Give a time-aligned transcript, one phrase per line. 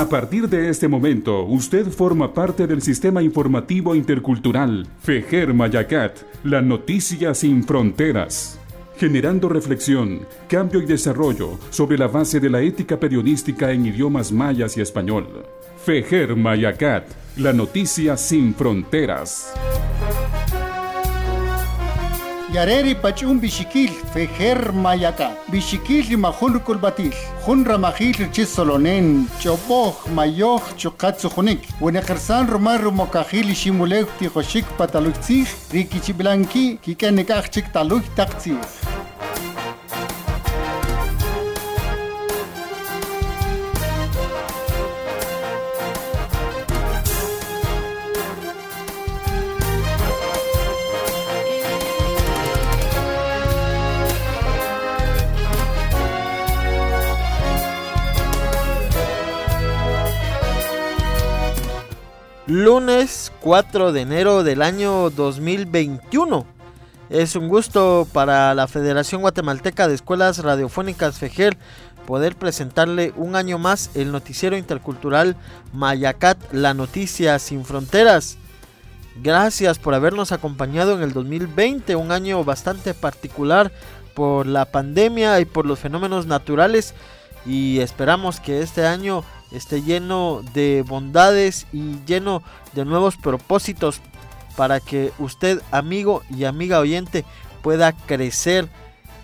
[0.00, 6.62] A partir de este momento, usted forma parte del sistema informativo intercultural Fejer Mayacat, la
[6.62, 8.58] noticia sin fronteras
[8.96, 14.76] generando reflexión, cambio y desarrollo sobre la base de la ética periodística en idiomas mayas
[14.78, 15.26] y español.
[15.84, 17.04] Fejer Mayacat,
[17.36, 19.54] la noticia sin fronteras.
[22.54, 25.30] Yareri pachun bishikil fejer mayaka.
[25.52, 27.12] Bishikil mahun kulbatil.
[27.46, 29.28] Hun ramahil chisolonen.
[29.40, 31.62] Choboh mayoh chukatsu hunik.
[31.80, 35.46] Wenekhersan rumar rumokahil shimulek tijoshik pataluksih.
[35.72, 37.70] Rikichi blanki kikanikach chik.
[62.50, 66.44] Lunes 4 de enero del año 2021.
[67.08, 71.56] Es un gusto para la Federación Guatemalteca de Escuelas Radiofónicas FEGER
[72.08, 75.36] poder presentarle un año más el noticiero intercultural
[75.72, 78.36] Mayacat, la noticia sin fronteras.
[79.22, 83.70] Gracias por habernos acompañado en el 2020, un año bastante particular
[84.12, 86.94] por la pandemia y por los fenómenos naturales
[87.46, 94.00] y esperamos que este año esté lleno de bondades y lleno de nuevos propósitos
[94.56, 97.24] para que usted, amigo y amiga oyente,
[97.62, 98.68] pueda crecer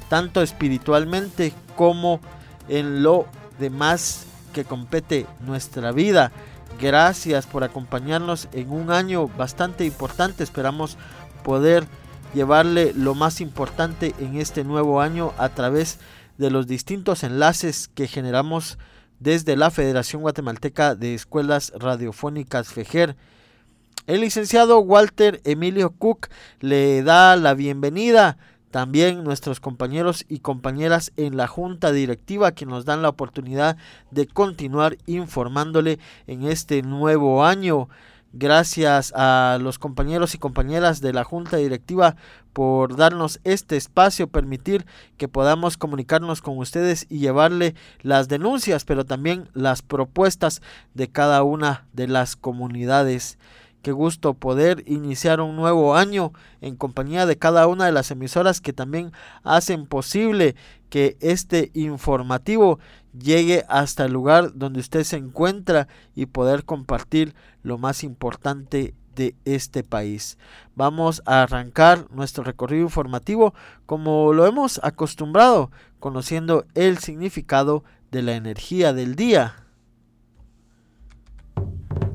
[0.08, 2.20] tanto espiritualmente como
[2.68, 3.26] en lo
[3.58, 6.32] demás que compete nuestra vida.
[6.80, 10.44] Gracias por acompañarnos en un año bastante importante.
[10.44, 10.96] Esperamos
[11.42, 11.86] poder
[12.34, 15.98] llevarle lo más importante en este nuevo año a través
[16.38, 18.78] de los distintos enlaces que generamos
[19.20, 23.16] desde la Federación Guatemalteca de Escuelas Radiofónicas FEGER.
[24.06, 26.28] El licenciado Walter Emilio Cook
[26.60, 28.38] le da la bienvenida.
[28.70, 33.78] También nuestros compañeros y compañeras en la junta directiva que nos dan la oportunidad
[34.10, 37.88] de continuar informándole en este nuevo año.
[38.38, 42.16] Gracias a los compañeros y compañeras de la Junta Directiva
[42.52, 44.84] por darnos este espacio, permitir
[45.16, 50.60] que podamos comunicarnos con ustedes y llevarle las denuncias, pero también las propuestas
[50.92, 53.38] de cada una de las comunidades.
[53.86, 58.60] Qué gusto poder iniciar un nuevo año en compañía de cada una de las emisoras
[58.60, 59.12] que también
[59.44, 60.56] hacen posible
[60.90, 62.80] que este informativo
[63.16, 65.86] llegue hasta el lugar donde usted se encuentra
[66.16, 70.36] y poder compartir lo más importante de este país.
[70.74, 73.54] Vamos a arrancar nuestro recorrido informativo
[73.86, 75.70] como lo hemos acostumbrado,
[76.00, 79.65] conociendo el significado de la energía del día.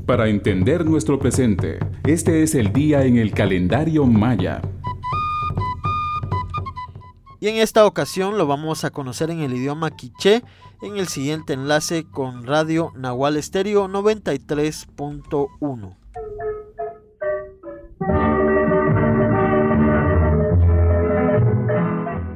[0.06, 4.62] Para entender nuestro presente, este es el día en el calendario maya.
[7.40, 10.44] Y en esta ocasión lo vamos a conocer en el idioma quiché
[10.82, 15.96] en el siguiente enlace con Radio Nahual Estéreo 93.1.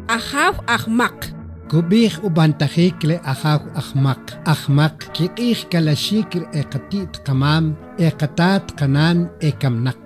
[0.08, 1.35] Ajaw ahmak.
[1.72, 10.00] كبيخ وبنتخيك لأخاك أخمق أخمق كيقيخ كلاشيك إقتيت قمام إقتات قنان إكمنق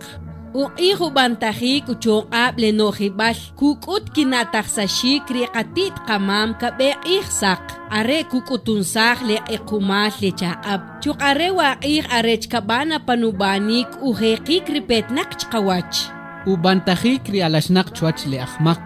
[0.54, 10.24] وقيخ بانتخيك وشوقاب لنوخيبال كوكوت كنا تخسشيك ريقتيت قمام كبيقيخ ساق أري كوكوتون ساق لإقومات
[10.24, 16.06] لشعب شوق أري واقيخ أريج كبانا بانوبانيك وهيقيك ريبيت نقش قواتش
[16.48, 18.82] وبانتخيك ريالاشناق شواتش لأخمق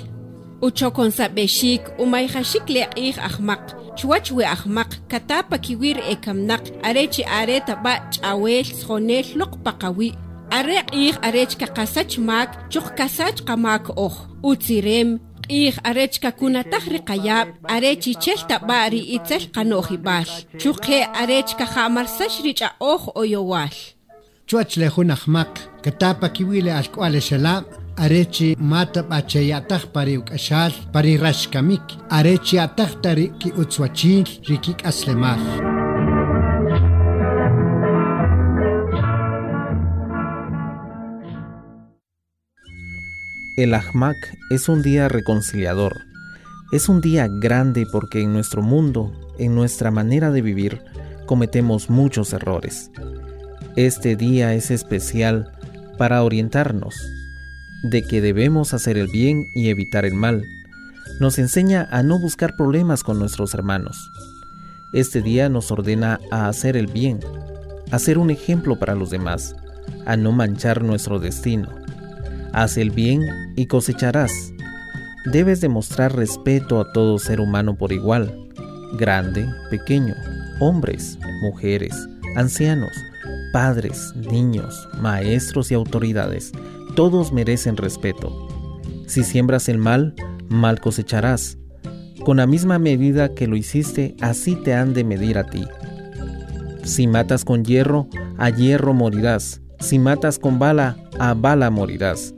[0.62, 3.62] uchokon sabeshik umayhashik leqih ahmaq
[3.96, 10.14] chuach we ahmaq katapa kiwir ekamnaq arechi areta ba chawel sonel loq paqawi
[10.58, 14.14] аре q'ij arechka qasachmak chuq qasachqamak oj
[14.50, 15.08] utzirem
[15.46, 23.76] q'ij arechkakuntaj riqayab' are chichel tab'a' ri'itzal qanojib'al chuqe arechka ja'marsach rich'a'oj oyowal.
[24.48, 25.52] Chuwach lejun ajmaq
[25.84, 27.68] katapa kiwile alk'ual xalab'
[28.04, 31.86] arechi mata p'achayataj pari uk'axal pari raxkamik
[32.18, 35.42] arechi atajta riki utzuachil riki k'aslemaj
[43.54, 44.16] El Ahmak
[44.48, 46.06] es un día reconciliador.
[46.72, 50.80] Es un día grande porque en nuestro mundo, en nuestra manera de vivir,
[51.26, 52.90] cometemos muchos errores.
[53.76, 55.52] Este día es especial
[55.98, 56.94] para orientarnos
[57.90, 60.46] de que debemos hacer el bien y evitar el mal.
[61.20, 64.10] Nos enseña a no buscar problemas con nuestros hermanos.
[64.94, 67.20] Este día nos ordena a hacer el bien,
[67.90, 69.54] a ser un ejemplo para los demás,
[70.06, 71.81] a no manchar nuestro destino.
[72.52, 73.22] Haz el bien
[73.56, 74.52] y cosecharás.
[75.32, 78.48] Debes demostrar respeto a todo ser humano por igual,
[78.98, 80.14] grande, pequeño,
[80.60, 81.94] hombres, mujeres,
[82.36, 82.92] ancianos,
[83.52, 86.52] padres, niños, maestros y autoridades.
[86.94, 88.30] Todos merecen respeto.
[89.06, 90.14] Si siembras el mal,
[90.48, 91.58] mal cosecharás.
[92.24, 95.66] Con la misma medida que lo hiciste, así te han de medir a ti.
[96.84, 98.08] Si matas con hierro,
[98.38, 99.60] a hierro morirás.
[99.80, 102.34] Si matas con bala, a bala morirás.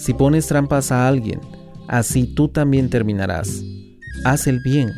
[0.00, 1.40] Si pones trampas a alguien,
[1.86, 3.62] así tú también terminarás.
[4.24, 4.90] Haz el bien,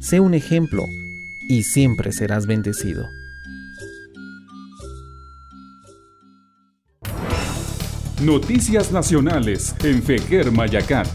[0.00, 0.84] sé un ejemplo,
[1.48, 3.06] y siempre serás bendecido.
[8.20, 11.06] Noticias Nacionales en Fejer Mayacat.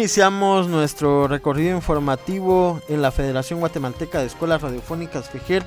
[0.00, 5.62] Iniciamos nuestro recorrido informativo en la Federación Guatemalteca de Escuelas Radiofónicas FEGER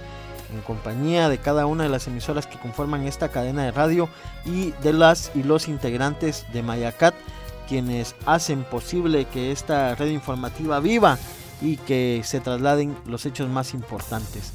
[0.52, 4.10] en compañía de cada una de las emisoras que conforman esta cadena de radio
[4.44, 7.14] y de las y los integrantes de Mayacat
[7.68, 11.20] quienes hacen posible que esta red informativa viva
[11.62, 14.52] y que se trasladen los hechos más importantes.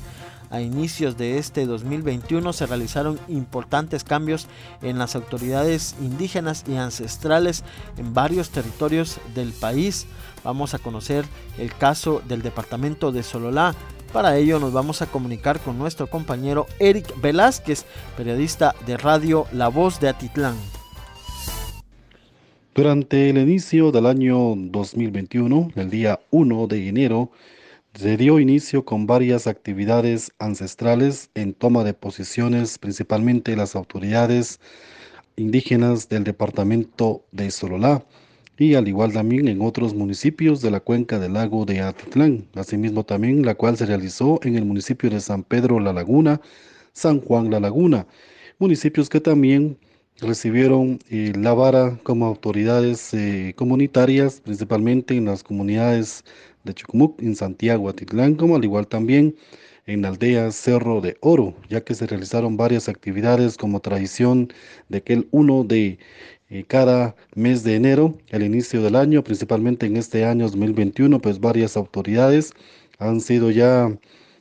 [0.50, 4.46] A inicios de este 2021 se realizaron importantes cambios
[4.80, 7.64] en las autoridades indígenas y ancestrales
[7.98, 10.06] en varios territorios del país.
[10.44, 11.26] Vamos a conocer
[11.58, 13.74] el caso del departamento de Sololá.
[14.12, 17.84] Para ello nos vamos a comunicar con nuestro compañero Eric Velázquez,
[18.16, 20.56] periodista de radio La Voz de Atitlán.
[22.74, 27.32] Durante el inicio del año 2021, el día 1 de enero,
[27.94, 34.60] se dio inicio con varias actividades ancestrales en toma de posiciones, principalmente las autoridades
[35.36, 38.04] indígenas del departamento de Sololá
[38.56, 43.04] y al igual también en otros municipios de la cuenca del lago de Atitlán, asimismo
[43.04, 46.40] también la cual se realizó en el municipio de San Pedro La Laguna,
[46.92, 48.06] San Juan La Laguna,
[48.58, 49.78] municipios que también
[50.20, 56.24] recibieron eh, la vara como autoridades eh, comunitarias, principalmente en las comunidades
[56.64, 59.36] de Chucumuc, en Santiago, Atitlán, como al igual también
[59.86, 64.52] en la aldea Cerro de Oro, ya que se realizaron varias actividades como tradición
[64.88, 65.98] de que el 1 de
[66.50, 71.40] eh, cada mes de enero, el inicio del año, principalmente en este año 2021, pues
[71.40, 72.52] varias autoridades
[72.98, 73.98] han sido ya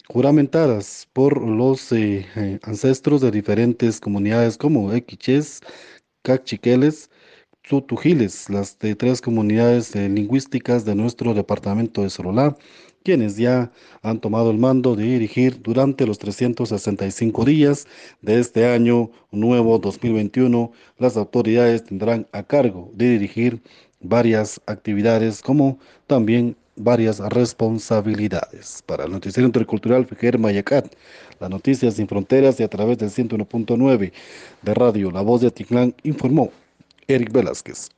[0.07, 5.61] juramentadas por los eh, eh, ancestros de diferentes comunidades como Equiches,
[6.23, 7.09] Cachiqueles,
[7.67, 12.55] Tutujiles, las de tres comunidades lingüísticas de nuestro departamento de Sololá,
[13.03, 13.71] quienes ya
[14.01, 17.85] han tomado el mando de dirigir durante los 365 días
[18.21, 20.71] de este año nuevo 2021.
[20.97, 23.61] Las autoridades tendrán a cargo de dirigir
[23.99, 25.77] varias actividades como
[26.07, 28.81] también varias responsabilidades.
[28.85, 30.95] Para el Noticiero Intercultural Fijer Mayacat,
[31.39, 34.13] las noticias sin fronteras y a través del 101.9
[34.61, 36.51] de Radio La Voz de Atitlán, informó
[37.07, 37.89] Eric Velázquez.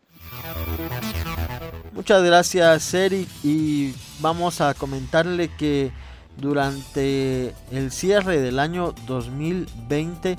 [1.94, 5.92] Muchas gracias Eric y vamos a comentarle que
[6.38, 10.38] durante el cierre del año 2020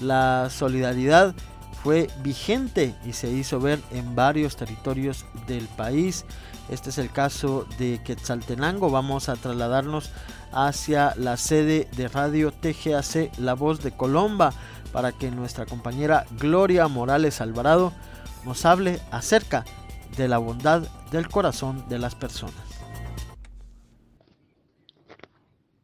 [0.00, 1.34] la solidaridad
[1.82, 6.24] fue vigente y se hizo ver en varios territorios del país.
[6.70, 8.88] Este es el caso de Quetzaltenango.
[8.88, 10.10] Vamos a trasladarnos
[10.52, 14.52] hacia la sede de radio TGAC La Voz de Colomba
[14.92, 17.92] para que nuestra compañera Gloria Morales Alvarado
[18.44, 19.64] nos hable acerca
[20.16, 22.54] de la bondad del corazón de las personas.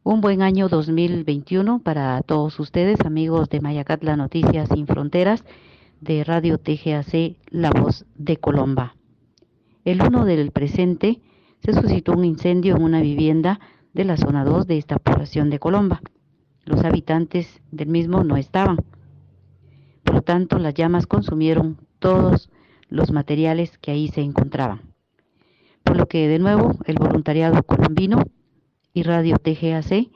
[0.03, 5.43] Un buen año 2021 para todos ustedes, amigos de Mayacatla Noticias Sin Fronteras
[6.01, 8.95] de Radio TGAC La Voz de Colomba.
[9.85, 11.21] El 1 del presente
[11.63, 13.59] se suscitó un incendio en una vivienda
[13.93, 16.01] de la zona 2 de esta población de Colomba.
[16.63, 18.77] Los habitantes del mismo no estaban.
[20.03, 22.49] Por lo tanto, las llamas consumieron todos
[22.89, 24.81] los materiales que ahí se encontraban.
[25.83, 28.23] Por lo que de nuevo el voluntariado colombino
[28.93, 30.09] y Radio TGAC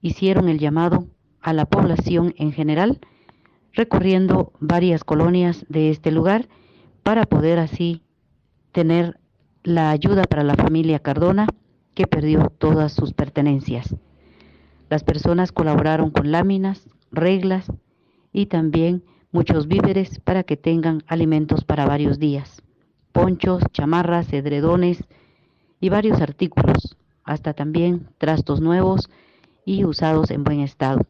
[0.00, 1.06] hicieron el llamado
[1.40, 3.00] a la población en general
[3.72, 6.48] recorriendo varias colonias de este lugar
[7.02, 8.02] para poder así
[8.72, 9.18] tener
[9.62, 11.46] la ayuda para la familia Cardona
[11.94, 13.94] que perdió todas sus pertenencias.
[14.90, 17.66] Las personas colaboraron con láminas, reglas
[18.32, 22.62] y también muchos víveres para que tengan alimentos para varios días.
[23.10, 25.02] Ponchos, chamarras, edredones
[25.80, 29.10] y varios artículos, hasta también trastos nuevos
[29.64, 31.00] y usados en buen estado.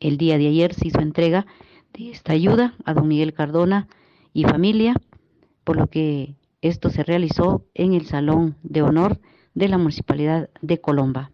[0.00, 1.46] El día de ayer se hizo entrega
[1.94, 3.88] de esta ayuda a don Miguel Cardona
[4.34, 4.94] y familia,
[5.64, 9.18] por lo que esto se realizó en el Salón de Honor
[9.54, 11.30] de la Municipalidad de Colomba.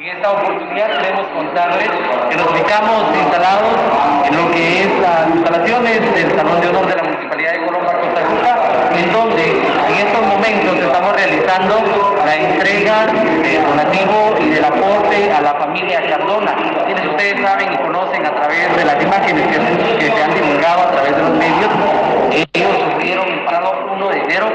[0.00, 1.90] En esta oportunidad queremos contarles
[2.30, 3.76] que nos ubicamos instalados
[4.24, 7.92] en lo que es las instalaciones del Salón de Honor de la Municipalidad de Colomba,
[8.00, 8.56] Costa Rica,
[8.96, 13.06] en donde en estos momentos estamos realizando la entrega
[13.42, 18.34] del donativo y del aporte a la familia Cardona, quienes ustedes saben y conocen a
[18.34, 21.70] través de las imágenes que, que se han divulgado a través de los medios.
[22.54, 24.46] Ellos sufrieron el pasado 1 de enero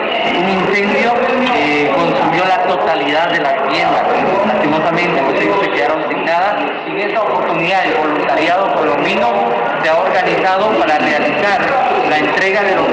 [0.45, 1.13] un incendio
[1.53, 4.03] que consumió la totalidad de la vivienda.
[4.47, 6.57] Lastimosamente, pues ellos se quedaron sin nada.
[6.87, 9.27] Y en esta oportunidad, el voluntariado colombino
[9.81, 11.61] se ha organizado para realizar
[12.55, 12.84] entrega de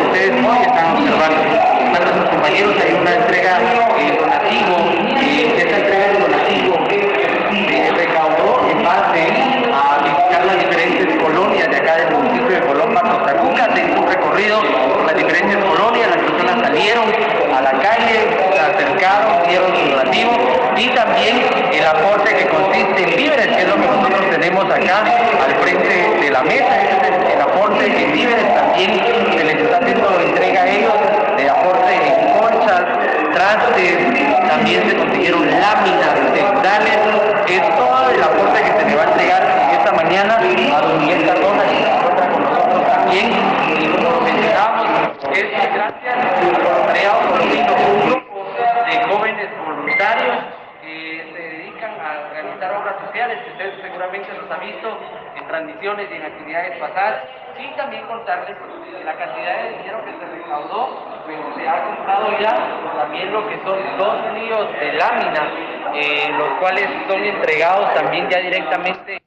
[56.33, 57.23] actividades pasadas,
[57.59, 60.89] y también contarles que la cantidad de dinero que se recaudó,
[61.25, 62.53] pues se ha comprado ya
[62.97, 65.49] también lo que son dos líos de lámina,
[65.95, 69.23] eh, los cuales son entregados también ya directamente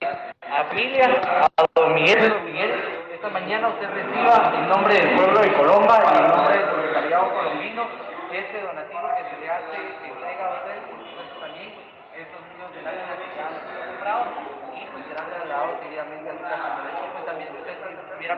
[0.49, 1.21] a familia,
[1.57, 2.71] a don Miguel, Miguel,
[3.13, 7.33] esta mañana usted reciba en nombre del pueblo de Colomba y en nombre del voluntariado
[7.33, 7.87] colombino
[8.31, 11.73] este donativo que se le hace entrega a usted, por también
[12.15, 14.27] estos niños de lámina que ya han sido comprados
[14.75, 16.24] y pues serán trasladados seguidamente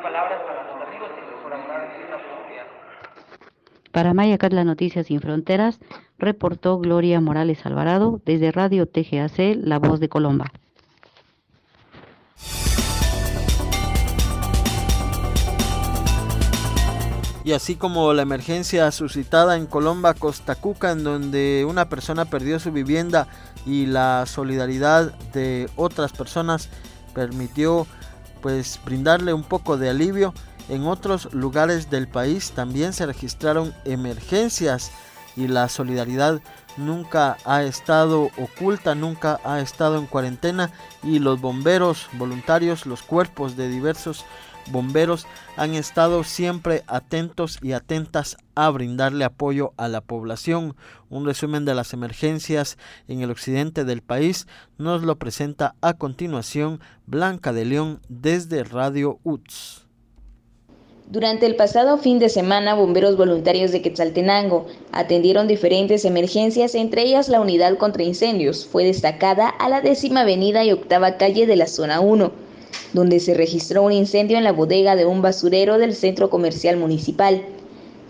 [0.01, 0.47] para.
[3.91, 5.79] Para Mayacatla Noticias Sin Fronteras,
[6.19, 10.51] reportó Gloria Morales Alvarado desde Radio TGAC, La Voz de Colomba.
[17.47, 22.59] y así como la emergencia suscitada en Colomba, Costa Cuca, en donde una persona perdió
[22.59, 23.29] su vivienda
[23.65, 26.67] y la solidaridad de otras personas
[27.17, 27.87] permitió
[28.43, 30.35] pues brindarle un poco de alivio.
[30.69, 34.91] En otros lugares del país también se registraron emergencias
[35.35, 36.41] y la solidaridad
[36.77, 40.69] nunca ha estado oculta, nunca ha estado en cuarentena
[41.01, 44.23] y los bomberos voluntarios, los cuerpos de diversos
[44.71, 50.75] bomberos han estado siempre atentos y atentas a brindarle apoyo a la población.
[51.09, 54.47] Un resumen de las emergencias en el occidente del país
[54.77, 59.87] nos lo presenta a continuación Blanca de León desde Radio UTS.
[61.09, 67.29] Durante el pasado fin de semana, bomberos voluntarios de Quetzaltenango atendieron diferentes emergencias, entre ellas
[67.29, 68.65] la unidad contra incendios.
[68.65, 72.46] Fue destacada a la décima avenida y octava calle de la zona 1
[72.93, 77.43] donde se registró un incendio en la bodega de un basurero del centro comercial municipal.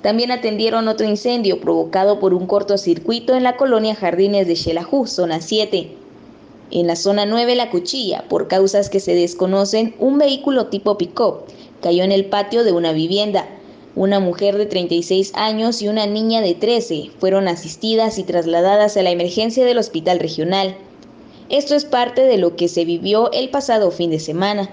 [0.01, 5.41] También atendieron otro incendio provocado por un cortocircuito en la colonia Jardines de Xelajú, zona
[5.41, 5.91] 7.
[6.69, 11.45] En la zona 9, La Cuchilla, por causas que se desconocen, un vehículo tipo pick-up
[11.81, 13.47] cayó en el patio de una vivienda.
[13.95, 19.01] Una mujer de 36 años y una niña de 13 fueron asistidas y trasladadas a
[19.01, 20.75] la emergencia del hospital regional.
[21.49, 24.69] Esto es parte de lo que se vivió el pasado fin de semana.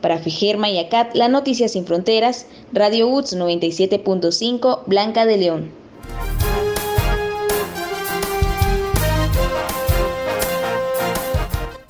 [0.00, 5.70] Para Fejer Mayacat, la Noticia Sin Fronteras, Radio UTS 97.5, Blanca de León.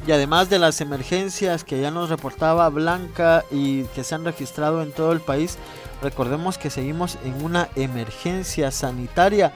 [0.07, 4.83] Y además de las emergencias que ya nos reportaba Blanca y que se han registrado
[4.83, 5.59] en todo el país,
[6.01, 9.53] recordemos que seguimos en una emergencia sanitaria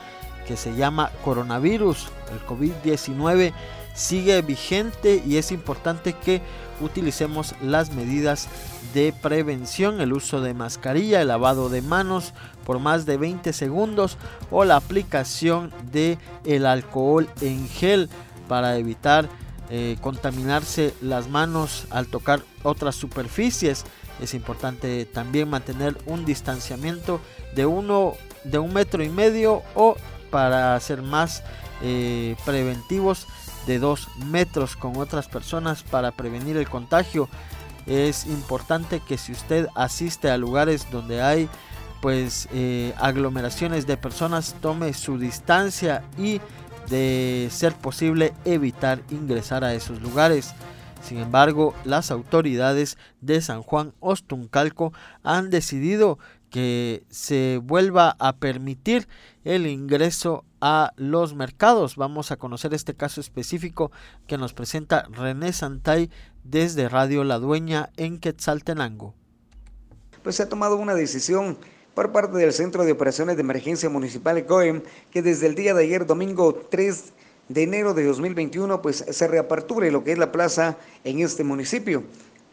[0.47, 3.55] que se llama coronavirus, el COVID-19
[3.97, 6.43] sigue vigente y es importante que
[6.81, 8.47] utilicemos las medidas
[8.95, 12.33] de prevención, el uso de mascarilla, el lavado de manos
[12.65, 14.19] por más de 20 segundos
[14.51, 18.09] o la aplicación de el alcohol en gel
[18.49, 19.29] para evitar
[19.71, 23.85] eh, contaminarse las manos al tocar otras superficies.
[24.21, 27.21] Es importante también mantener un distanciamiento
[27.55, 29.97] de uno de un metro y medio o
[30.31, 31.43] para ser más
[31.83, 33.27] eh, preventivos
[33.67, 37.29] de dos metros con otras personas para prevenir el contagio.
[37.87, 41.49] Es importante que si usted asiste a lugares donde hay
[42.01, 46.41] pues eh, aglomeraciones de personas tome su distancia y
[46.89, 50.55] de ser posible evitar ingresar a esos lugares.
[51.03, 54.93] Sin embargo, las autoridades de San Juan Ostuncalco
[55.23, 56.19] han decidido
[56.51, 59.09] que se vuelva a permitir
[59.47, 61.95] el ingreso a los mercados.
[61.95, 63.93] Vamos a conocer este caso específico
[64.27, 66.11] que nos presenta René Santay
[66.43, 69.15] desde Radio La Dueña en Quetzaltenango.
[70.25, 71.57] Pues se ha tomado una decisión
[71.95, 75.85] por parte del Centro de Operaciones de Emergencia Municipal COEM, que desde el día de
[75.85, 77.13] ayer, domingo 3
[77.49, 82.03] de enero de 2021, pues se reaperture lo que es la plaza en este municipio.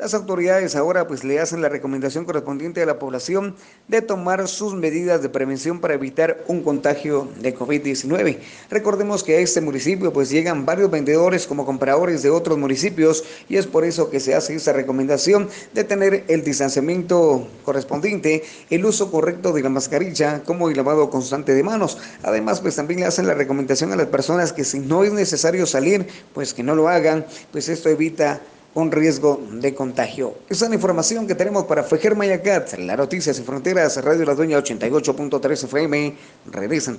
[0.04, 3.56] Las autoridades ahora pues le hacen la recomendación correspondiente a la población
[3.88, 8.40] de tomar sus medidas de prevención para evitar un contagio de COVID-19.
[8.70, 13.56] Recordemos que a este municipio pues llegan varios vendedores como compradores de otros municipios y
[13.56, 19.10] es por eso que se hace esta recomendación de tener el distanciamiento correspondiente, el uso
[19.10, 21.98] correcto de la mascarilla como el lavado constante de manos.
[22.24, 25.66] Además pues también le hacen la recomendación a las personas que si no es necesario
[25.66, 28.42] salir pues que no lo hagan, pues esto evita
[28.76, 30.36] un riesgo de contagio.
[30.50, 34.36] Esa es la información que tenemos para Fejer Mayacat, la Noticias y Fronteras, Radio La
[34.36, 36.16] Dueña 88.3 FM.
[36.52, 36.98] Regresan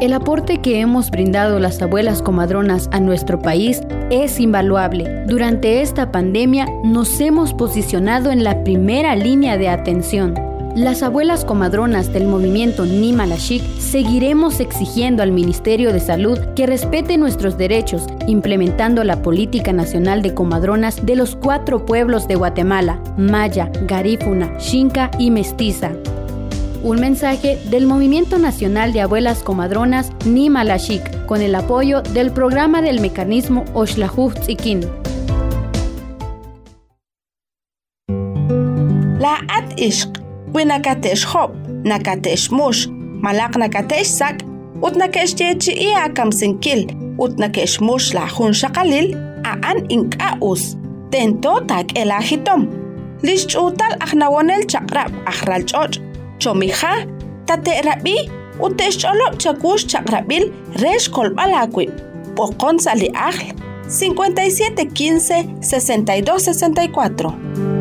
[0.00, 5.24] El aporte que hemos brindado las abuelas comadronas a nuestro país es invaluable.
[5.26, 10.47] Durante esta pandemia nos hemos posicionado en la primera línea de atención
[10.84, 17.58] las abuelas comadronas del movimiento Nimalashik seguiremos exigiendo al Ministerio de Salud que respete nuestros
[17.58, 24.56] derechos, implementando la política nacional de comadronas de los cuatro pueblos de Guatemala, Maya, Garífuna,
[24.60, 25.92] Xinca y Mestiza.
[26.84, 33.00] Un mensaje del Movimiento Nacional de Abuelas Comadronas Nimalashik con el apoyo del programa del
[33.00, 34.86] mecanismo Oshlahu Tzikin.
[39.18, 39.40] La
[40.54, 41.52] Winakatesh hop,
[41.84, 42.86] nakatesh mush,
[43.20, 44.40] malak nakatesh sak,
[44.82, 46.88] ut nakesh chechi ia kam sinkil,
[47.20, 47.38] ut
[47.80, 50.76] mush la hun shakalil, a an ink aus.
[51.10, 52.66] Tento tak el ahitom.
[53.22, 55.98] Lish utal ahnawonel chakrab ahral choch,
[56.38, 57.06] chomija,
[57.46, 61.88] tate rabi, utesh olop chakush chakrabil, resh kol balakwi.
[62.36, 63.52] Pokon sali ahl,
[63.88, 67.77] 5715 6264.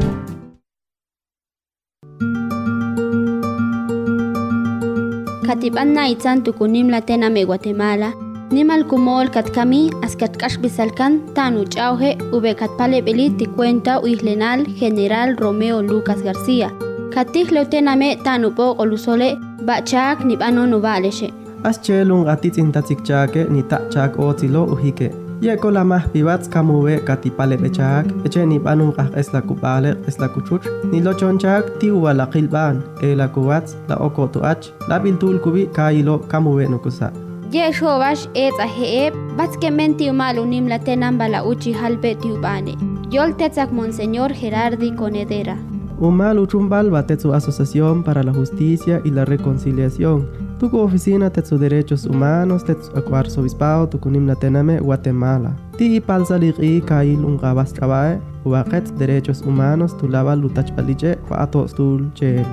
[5.58, 8.10] Katipan na itzan tukunim latena me Guatemala.
[8.54, 13.02] Nimal kumol katkami askatkash bisalkan tanu chauhe ube katpale
[13.40, 16.70] ti cuenta uislenal General Romeo Lucas García.
[17.10, 17.50] Katih
[17.98, 19.30] me tanu po olusole
[19.66, 21.34] bachak nibano nubaleshe.
[21.64, 25.27] Aschelung atitzin tatzikchake ni tachak otilo uhike.
[25.42, 30.18] Yeko la mah pibats kamuwe katipale bechak, eche ni banung kah es la kupale es
[30.20, 34.42] la kuchuch, ni lo chonchak ti uwa la kilban, e la kuwats la oko tu
[34.44, 37.12] ach, la biltul kubi kailo kamuwe nukusa.
[37.52, 42.76] Ye shobash et aheeb, batskemente umal unim la tenan bala uchi halbe tiubane.
[43.12, 45.56] Yol tetzak Monseñor Gerardi Conedera.
[46.00, 50.28] Umal uchumbal batetsu Asociación para la Justicia y la Reconciliación,
[50.60, 55.52] Tuku oficina tetsu derechos humanos tetsu acuarzobispado tukunim tename Guatemala.
[55.78, 62.44] Ti palsaliqi kail unqabas trabae uaqet derechos humanos tulaba lutachpaliche atos tul chel.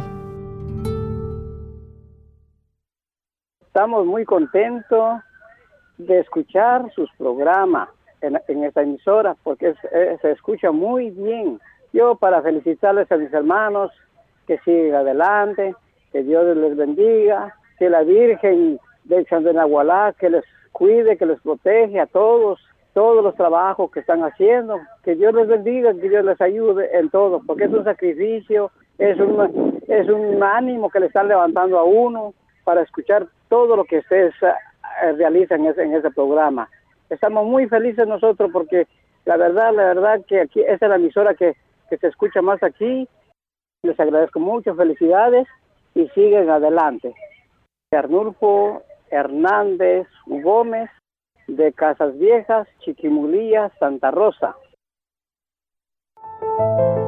[3.67, 5.23] Estamos muy contentos
[5.97, 7.89] de escuchar sus programas
[8.21, 11.59] en, en esta emisora porque es, eh, se escucha muy bien.
[11.95, 13.93] Yo para felicitarles a mis hermanos
[14.47, 15.75] que sigan adelante,
[16.13, 19.45] que Dios les bendiga que la Virgen de San
[20.19, 22.61] que les cuide, que les protege a todos,
[22.93, 27.11] todos los trabajos que están haciendo, que Dios les bendiga, que Dios les ayude en
[27.11, 31.85] todo, porque es un sacrificio, es un, es un ánimo que le están levantando a
[31.85, 32.35] uno
[32.65, 36.69] para escuchar todo lo que ustedes eh, realizan en ese, programa.
[37.11, 38.87] Estamos muy felices nosotros porque
[39.25, 41.55] la verdad, la verdad que aquí esa es la emisora que,
[41.91, 43.09] que se escucha más aquí.
[43.83, 45.47] Les agradezco mucho, felicidades
[45.95, 47.15] y siguen adelante.
[47.97, 50.91] Arnulfo Hernández Gómez
[51.47, 54.57] de Casas Viejas, Chiquimulía, Santa Rosa.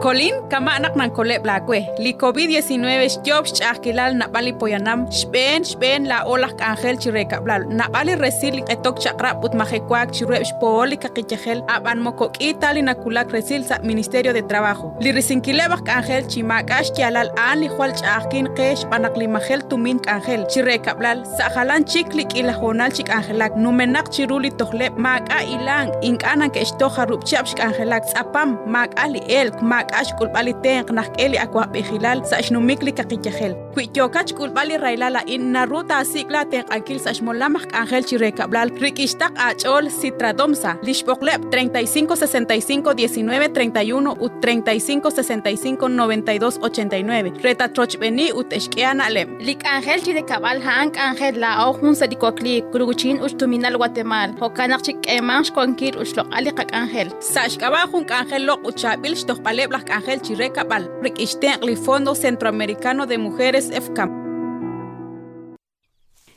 [0.06, 1.80] Colin kama anak nan kolep la kwe.
[1.98, 5.02] Li COVID-19 job chakilal na bali poyanam.
[5.10, 7.66] Shben shben la olah angel chireka blal.
[7.66, 13.34] Na bali resil etok chakra put majekwak chirep shpooli kakichehel aban mokok itali na kulak
[13.34, 14.94] resil sa Ministerio de Trabajo.
[15.02, 20.46] Li risinkilebak angel chimakash kialal an li hual chakin kesh panak li majel tumin angel
[20.46, 21.26] chireka blal.
[21.34, 23.58] Sa halan chiklik ila honal chik angelak.
[23.58, 28.06] Numenak chiruli tohlep mak a ilang inkanan ke ishtoja rupchapshk angelak.
[28.14, 32.92] Sapam mak ali elk mak ashkul bali ten qnaq k'eli akwaj b'ej jilal sa axnumikli
[32.98, 39.36] kakiyajel Kuityokach kulbali railala in na ruta asikla tenq akil sa shmolamak angel chirekablal rikishtak
[39.36, 48.54] achol citradomsa lishpoklep 35 65 19 31 u 35 65 92 89 reta trochbeni ut
[48.58, 49.36] eshkiana lem.
[49.44, 52.62] Lik angel chirekabal hank angel la ojun sadikokli.
[52.72, 54.32] Kuruguchin ushtuminal Guatemala.
[54.40, 57.12] Hokanak chik emansh konkir ushlok ali kak angel.
[57.20, 64.26] Sa shkabajun angel lok uchabil shtohpaleb lak Ángel Chirecapal, Riquistecli Fondo Centroamericano de Mujeres FCAM.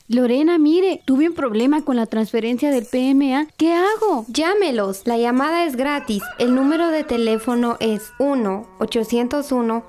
[0.07, 3.45] Lorena, mire, tuve un problema con la transferencia del PMA.
[3.57, 4.25] ¿Qué hago?
[4.27, 5.03] Llámelos.
[5.05, 6.23] La llamada es gratis.
[6.39, 9.83] El número de teléfono es 1-801.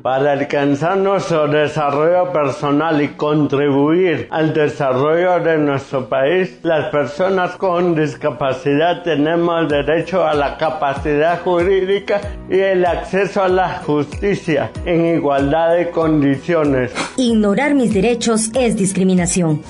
[0.02, 7.94] Para alcanzar nuestro desarrollo personal y contribuir al desarrollo de nuestro país, las personas con
[7.94, 15.76] discapacidad tenemos derecho a la capacidad jurídica y el acceso a la justicia en igualdad
[15.76, 16.92] de condiciones.
[17.18, 19.60] Ignorar mis derechos es discriminación.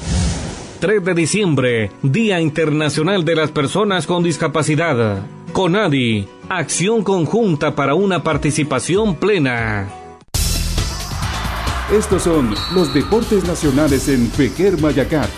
[0.78, 5.22] 3 de diciembre, Día Internacional de las Personas con Discapacidad.
[5.52, 9.99] CONADI, acción conjunta para una participación plena.
[11.92, 15.28] Estos son los deportes nacionales en Fejer Mayacat.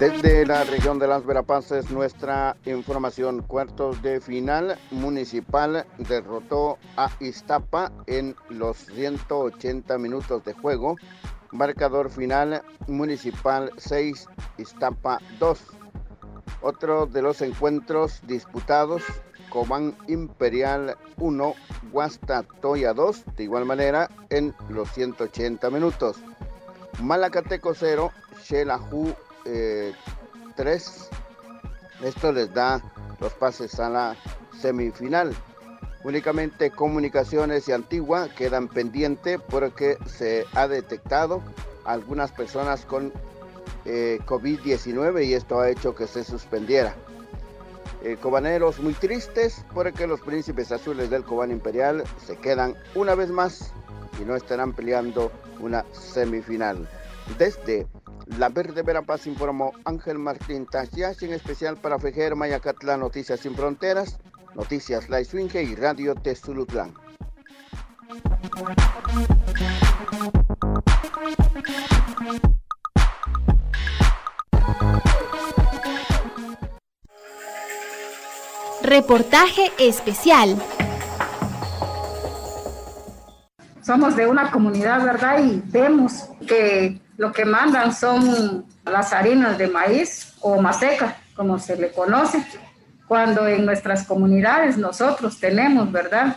[0.00, 3.42] Desde la región de las Verapaces, nuestra información.
[3.42, 10.96] Cuartos de final municipal derrotó a Iztapa en los 180 minutos de juego.
[11.52, 14.26] Marcador final municipal 6,
[14.58, 15.60] Iztapa 2.
[16.62, 19.02] Otro de los encuentros disputados,
[19.50, 21.54] Cobán Imperial 1,
[21.90, 26.18] Guastatoya 2, de igual manera en los 180 minutos.
[27.00, 29.14] Malacateco 0, Xelajú
[29.46, 29.92] eh,
[30.56, 31.10] 3.
[32.04, 32.80] Esto les da
[33.20, 34.16] los pases a la
[34.60, 35.34] semifinal.
[36.02, 41.42] Únicamente comunicaciones y antigua quedan pendientes porque se ha detectado
[41.84, 43.12] algunas personas con
[43.84, 46.94] eh, COVID-19 y esto ha hecho que se suspendiera.
[48.02, 53.30] Eh, cobaneros muy tristes porque los príncipes azules del Cobán Imperial se quedan una vez
[53.30, 53.72] más
[54.18, 56.88] y no estarán peleando una semifinal.
[57.38, 57.86] Desde
[58.38, 64.18] la Verde Verapaz informó Ángel Martín Tashiash, en especial para Fejer Mayacatla Noticias Sin Fronteras,
[64.54, 66.92] Noticias La Swinge y Radio Tezulutlán.
[78.82, 80.60] Reportaje especial.
[83.82, 85.44] Somos de una comunidad, ¿verdad?
[85.44, 91.76] Y vemos que lo que mandan son las harinas de maíz o maseca, como se
[91.76, 92.44] le conoce,
[93.10, 96.36] cuando en nuestras comunidades nosotros tenemos, ¿verdad?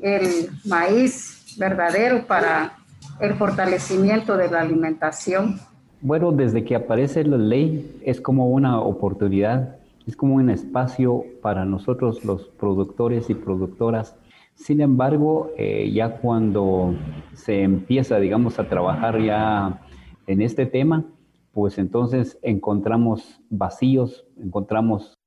[0.00, 2.76] El maíz verdadero para
[3.18, 5.58] el fortalecimiento de la alimentación.
[6.00, 9.74] Bueno, desde que aparece la ley es como una oportunidad,
[10.06, 14.14] es como un espacio para nosotros los productores y productoras.
[14.54, 16.94] Sin embargo, eh, ya cuando
[17.34, 19.80] se empieza, digamos, a trabajar ya
[20.28, 21.04] en este tema,
[21.50, 25.18] pues entonces encontramos vacíos, encontramos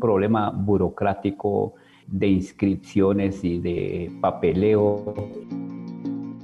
[0.00, 1.74] problema burocrático
[2.06, 5.14] de inscripciones y de papeleo.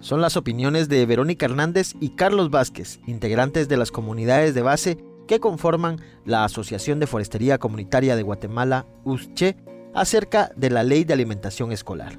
[0.00, 4.98] Son las opiniones de Verónica Hernández y Carlos Vázquez, integrantes de las comunidades de base
[5.28, 9.56] que conforman la Asociación de Forestería Comunitaria de Guatemala, USCHE,
[9.94, 12.18] acerca de la Ley de Alimentación Escolar.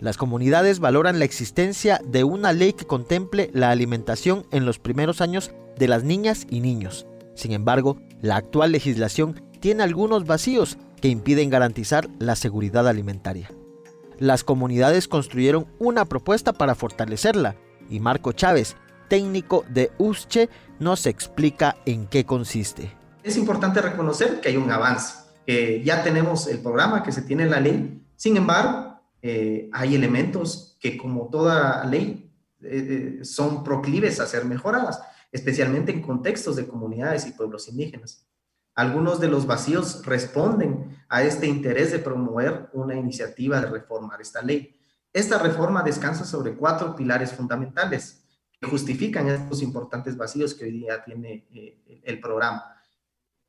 [0.00, 5.20] Las comunidades valoran la existencia de una ley que contemple la alimentación en los primeros
[5.20, 7.06] años de las niñas y niños.
[7.34, 13.50] Sin embargo, la actual legislación tiene algunos vacíos que impiden garantizar la seguridad alimentaria.
[14.18, 17.56] Las comunidades construyeron una propuesta para fortalecerla
[17.88, 18.76] y Marco Chávez,
[19.08, 20.50] técnico de USCHE,
[20.80, 22.92] nos explica en qué consiste.
[23.22, 25.14] Es importante reconocer que hay un avance.
[25.82, 28.02] ya tenemos el programa, que se tiene la ley.
[28.16, 34.44] Sin embargo, eh, hay elementos que como toda ley eh, eh, son proclives a ser
[34.44, 35.00] mejoradas,
[35.32, 38.26] especialmente en contextos de comunidades y pueblos indígenas.
[38.74, 44.42] Algunos de los vacíos responden a este interés de promover una iniciativa de reformar esta
[44.42, 44.74] ley.
[45.12, 48.24] Esta reforma descansa sobre cuatro pilares fundamentales
[48.60, 52.64] que justifican estos importantes vacíos que hoy día tiene eh, el programa.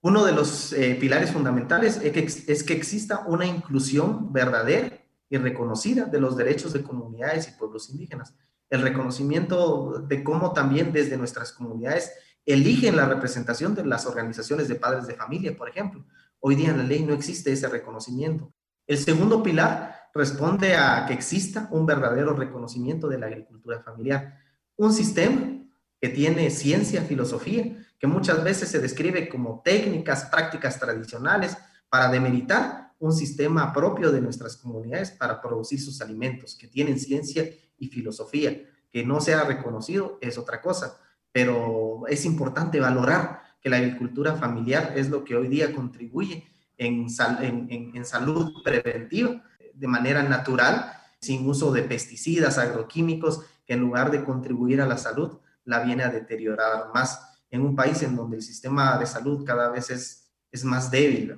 [0.02, 5.38] Uno de los eh, pilares fundamentales es que, es que exista una inclusión verdadera y
[5.38, 8.36] reconocida de los derechos de comunidades y pueblos indígenas.
[8.70, 12.12] El reconocimiento de cómo también desde nuestras comunidades
[12.46, 16.06] eligen la representación de las organizaciones de padres de familia, por ejemplo.
[16.40, 18.54] Hoy día en la ley no existe ese reconocimiento.
[18.86, 24.40] El segundo pilar responde a que exista un verdadero reconocimiento de la agricultura familiar,
[24.78, 25.60] un sistema
[26.00, 31.58] que tiene ciencia, filosofía, que muchas veces se describe como técnicas, prácticas tradicionales
[31.90, 37.50] para demeritar un sistema propio de nuestras comunidades para producir sus alimentos, que tienen ciencia
[37.78, 38.62] y filosofía.
[38.92, 40.98] Que no sea reconocido es otra cosa,
[41.36, 47.10] pero es importante valorar que la agricultura familiar es lo que hoy día contribuye en,
[47.10, 49.44] salud preventiva
[49.74, 54.98] de manera natural, sin uso de pesticidas, agroquímicos, que en lugar de contribuir a la
[54.98, 59.44] salud, la viene a deteriorar más en un país en donde el sistema de salud
[59.46, 61.38] cada vez es, es más débil.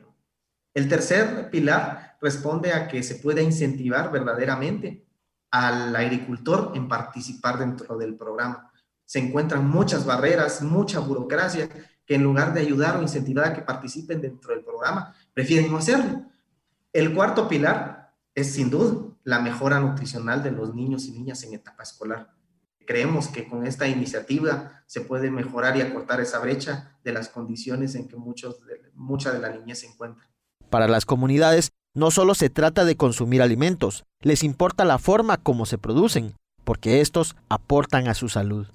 [0.76, 5.08] El tercer pilar responde a que se pueda incentivar verdaderamente
[5.50, 8.72] al agricultor en participar dentro del programa
[9.08, 11.70] se encuentran muchas barreras, mucha burocracia,
[12.06, 15.78] que en lugar de ayudar o incentivar a que participen dentro del programa, prefieren no
[15.78, 16.26] hacerlo.
[16.92, 21.54] El cuarto pilar es sin duda la mejora nutricional de los niños y niñas en
[21.54, 22.34] etapa escolar.
[22.86, 27.96] Creemos que con esta iniciativa se puede mejorar y acortar esa brecha de las condiciones
[27.96, 28.60] en que muchos
[28.94, 30.30] mucha de la niñez se encuentra.
[30.70, 35.66] Para las comunidades, no solo se trata de consumir alimentos, les importa la forma como
[35.66, 38.68] se producen, porque estos aportan a su salud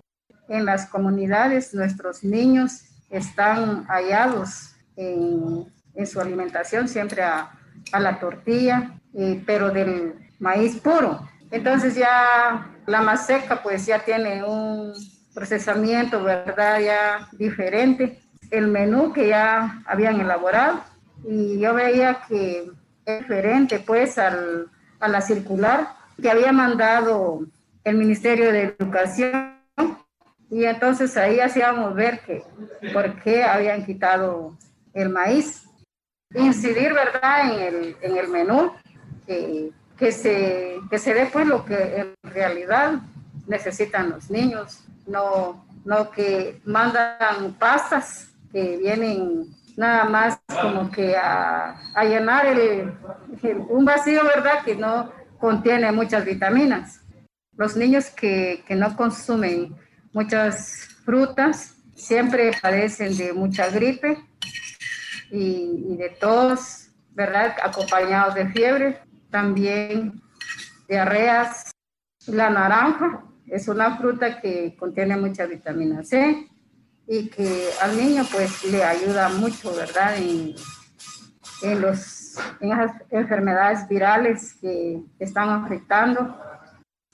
[0.53, 5.67] en las comunidades nuestros niños están hallados en,
[6.07, 7.51] su alimentación siempre a,
[7.99, 11.27] la tortilla, eh, pero del maíz puro.
[11.51, 14.93] Entonces ya la maseca pues ya tiene un
[15.35, 16.81] procesamiento, ¿verdad?
[16.81, 18.21] Ya diferente.
[18.51, 20.83] El menú que ya habían elaborado
[21.25, 22.71] y yo veía que
[23.07, 24.69] es diferente pues al,
[25.01, 25.89] a la circular
[26.21, 27.41] que había mandado
[27.85, 29.63] el Ministerio de Educación
[30.53, 32.45] y entonces ahí hacíamos ver que
[32.93, 34.55] por qué habían quitado
[34.93, 35.67] el maíz.
[36.35, 38.71] Incidir, ¿verdad?, en el, en el menú,
[39.27, 43.01] que, se, que se dé pues lo que en realidad
[43.47, 49.47] necesitan los niños, no, no que mandan pastas que vienen
[49.79, 52.93] nada más como que a, llenar el,
[53.71, 57.01] un vacío, ¿verdad?, que no contiene muchas vitaminas.
[57.57, 59.81] Los niños que, que no consumen
[60.13, 64.19] muchas frutas, siempre padecen de mucha gripe
[65.31, 67.57] y, de tos, ¿verdad?
[67.63, 70.23] Acompañados de fiebre, también
[70.89, 71.71] diarreas.
[72.27, 76.49] La naranja es una fruta que contiene mucha vitamina C
[77.07, 80.17] y que al niño pues le ayuda mucho, ¿verdad?
[80.17, 80.55] En,
[81.63, 86.37] en, los, en las enfermedades virales que están afectando.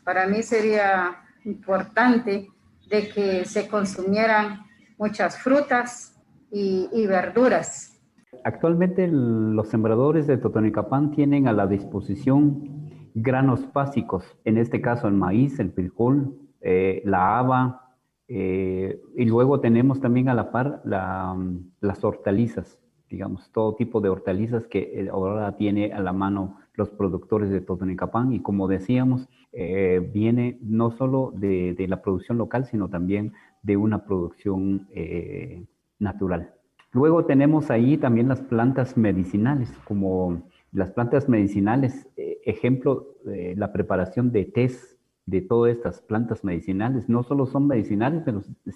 [0.04, 2.48] Para mí sería importante
[2.88, 4.60] de que se consumieran
[4.98, 6.14] muchas frutas
[6.50, 8.00] y, verduras.
[8.44, 15.14] Actualmente los sembradores de Totonicapán tienen a la disposición granos básicos, en este caso el
[15.14, 17.88] maíz, el frijol, eh, la haba,
[18.28, 24.66] eh, y luego tenemos también a la par las hortalizas, digamos, todo tipo de hortalizas
[24.66, 30.00] que eh, ahora tiene a la mano los productores de Totonicapán y como decíamos, eh,
[30.12, 33.32] viene no solo de, la producción local, sino también
[33.62, 35.64] de una producción eh,
[35.98, 36.54] natural.
[36.92, 42.08] Luego tenemos ahí también las plantas medicinales, como las plantas medicinales,
[42.44, 48.24] ejemplo, la preparación de tés de todas estas plantas medicinales, no solo son medicinales,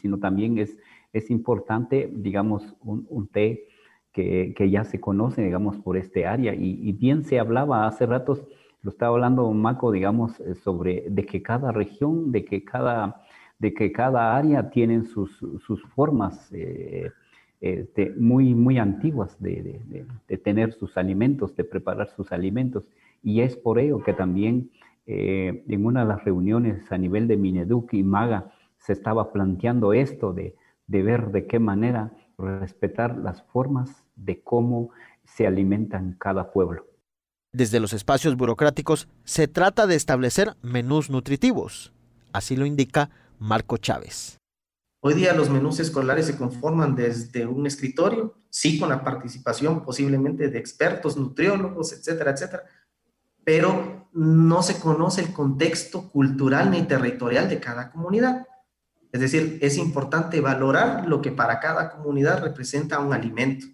[0.00, 0.76] sino también es,
[1.14, 3.66] es importante, digamos, un té
[4.12, 6.54] que, ya se conoce, digamos, por este área.
[6.54, 8.44] Y, bien se hablaba hace ratos
[8.82, 13.22] Lo estaba hablando Maco, digamos, eh, sobre de que cada región, de que cada,
[13.58, 17.10] de que cada área tienen sus, sus formas eh,
[17.60, 19.80] este, muy, muy antiguas de,
[20.28, 22.84] de, tener sus alimentos, de preparar sus alimentos.
[23.22, 24.70] Y es por ello que también
[25.06, 29.92] eh, en una de las reuniones a nivel de Mineduc y Maga se estaba planteando
[29.92, 30.56] esto de,
[30.88, 34.90] de ver de qué manera respetar las formas de cómo
[35.22, 36.91] se alimentan cada pueblo.
[37.54, 41.92] Desde los espacios burocráticos se trata de establecer menús nutritivos.
[42.32, 44.38] Así lo indica Marco Chávez.
[45.00, 50.48] Hoy día los menús escolares se conforman desde un escritorio, sí con la participación posiblemente
[50.48, 52.62] de expertos, nutriólogos, etcétera, etcétera,
[53.44, 58.46] pero no se conoce el contexto cultural ni territorial de cada comunidad.
[59.12, 63.66] Es decir, es importante valorar lo que para cada comunidad representa un alimento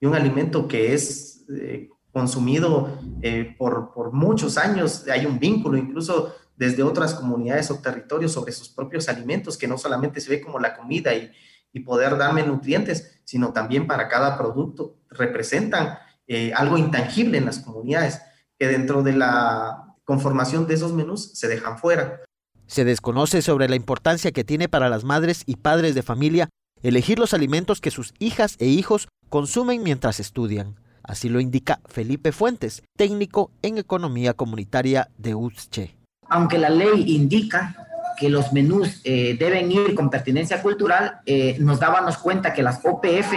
[0.00, 5.76] y un alimento que es eh, consumido eh, por, por, muchos años, hay un vínculo
[5.76, 10.40] incluso desde otras comunidades o territorios sobre sus propios alimentos, que no solamente se ve
[10.40, 11.30] como la comida y,
[11.72, 17.60] y poder darme nutrientes, sino también para cada producto representan eh, algo intangible en las
[17.60, 18.20] comunidades,
[18.58, 22.20] que dentro de la conformación de esos menús se dejan fuera.
[22.66, 26.48] Se desconoce sobre la importancia que tiene para las madres y padres de familia
[26.82, 30.79] elegir los alimentos que sus hijas e hijos consumen mientras estudian.
[31.02, 35.96] Así lo indica Felipe Fuentes, técnico en economía comunitaria de UTSCHE.
[36.28, 37.74] Aunque la ley indica
[38.18, 42.80] que los menús eh, deben ir con pertinencia cultural, eh, nos dábamos cuenta que las
[42.84, 43.32] OPF,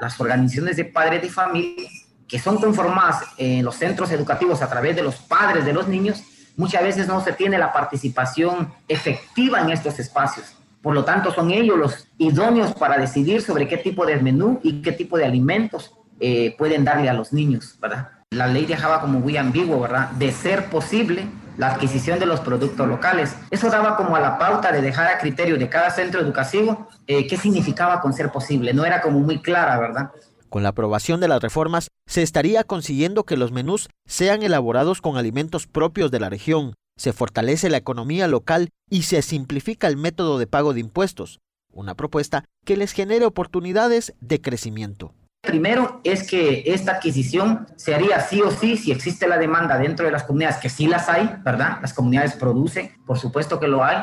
[0.00, 1.88] las organizaciones de padres de familia,
[2.28, 6.22] que son conformadas en los centros educativos a través de los padres de los niños,
[6.56, 10.54] muchas veces no se tiene la participación efectiva en estos espacios.
[10.82, 14.82] Por lo tanto, son ellos los idóneos para decidir sobre qué tipo de menú y
[14.82, 18.10] qué tipo de alimentos eh, pueden darle a los niños, ¿verdad?
[18.30, 20.10] La ley dejaba como muy ambiguo, ¿verdad?
[20.12, 21.26] De ser posible
[21.56, 23.36] la adquisición de los productos locales.
[23.50, 27.26] Eso daba como a la pauta de dejar a criterio de cada centro educativo eh,
[27.26, 28.74] qué significaba con ser posible.
[28.74, 30.10] No era como muy clara, ¿verdad?
[30.48, 35.16] Con la aprobación de las reformas, se estaría consiguiendo que los menús sean elaborados con
[35.16, 40.38] alimentos propios de la región, se fortalece la economía local y se simplifica el método
[40.38, 41.40] de pago de impuestos,
[41.72, 45.12] una propuesta que les genere oportunidades de crecimiento.
[45.40, 50.04] Primero es que esta adquisición se haría sí o sí si existe la demanda dentro
[50.04, 51.78] de las comunidades, que sí las hay, ¿verdad?
[51.80, 53.98] Las comunidades producen, por supuesto que lo hay,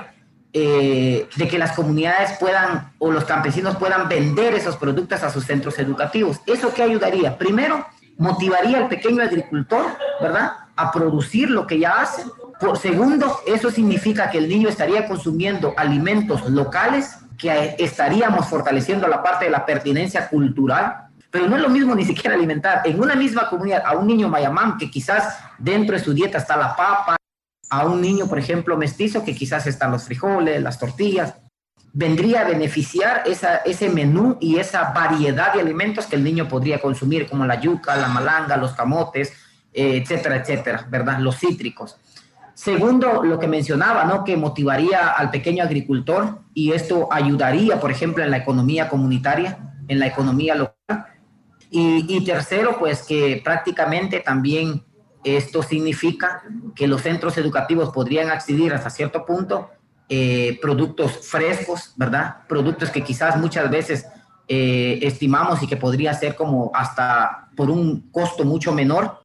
[0.53, 5.45] eh, de que las comunidades puedan o los campesinos puedan vender esos productos a sus
[5.45, 6.39] centros educativos.
[6.45, 7.37] ¿Eso qué ayudaría?
[7.37, 7.85] Primero,
[8.17, 9.85] motivaría al pequeño agricultor,
[10.21, 10.51] ¿verdad?
[10.75, 12.23] A producir lo que ya hace.
[12.59, 19.23] Por segundo, eso significa que el niño estaría consumiendo alimentos locales, que estaríamos fortaleciendo la
[19.23, 21.02] parte de la pertinencia cultural,
[21.33, 24.29] pero no es lo mismo ni siquiera alimentar en una misma comunidad a un niño
[24.29, 27.15] mayamán que quizás dentro de su dieta está la papa,
[27.71, 31.33] a un niño, por ejemplo, mestizo que quizás están los frijoles, las tortillas,
[31.91, 37.27] vendría a beneficiar ese menú y esa variedad de alimentos que el niño podría consumir,
[37.27, 39.33] como la yuca, la malanga, los camotes,
[39.73, 41.17] eh, etcétera, etcétera, ¿verdad?
[41.17, 41.97] Los cítricos.
[42.53, 44.23] Segundo, lo que mencionaba, ¿no?
[44.23, 49.97] Que motivaría al pequeño agricultor y esto ayudaría, por ejemplo, en la economía comunitaria, en
[49.97, 50.72] la economía local.
[51.75, 54.83] Y, tercero, pues que prácticamente también
[55.23, 56.43] esto significa
[56.75, 59.71] que los centros educativos podrían acceder hasta cierto punto
[60.07, 62.45] eh, productos frescos, ¿verdad?
[62.47, 64.05] Productos que quizás muchas veces
[64.47, 69.23] eh, estimamos y que podría ser como hasta por un costo mucho menor.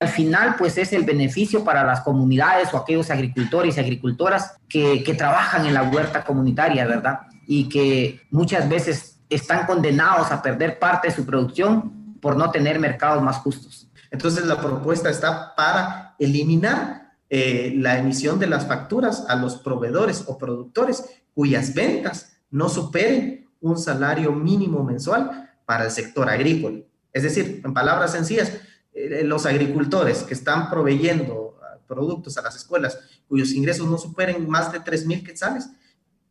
[0.00, 5.04] Al final, pues es el beneficio para las comunidades o aquellos agricultores y agricultoras que,
[5.04, 7.20] que trabajan en la huerta comunitaria, ¿verdad?
[7.46, 12.78] Y que muchas veces están condenados a perder parte de su producción por no tener
[12.78, 13.88] mercados más justos.
[14.10, 20.24] Entonces la propuesta está para eliminar eh, la emisión de las facturas a los proveedores
[20.26, 26.80] o productores cuyas ventas no superen un salario mínimo mensual para el sector agrícola.
[27.12, 28.52] Es decir, en palabras sencillas,
[28.92, 34.46] eh, los agricultores que están proveyendo ah, productos a las escuelas cuyos ingresos no superen
[34.48, 35.70] más de 3 mil quetzales,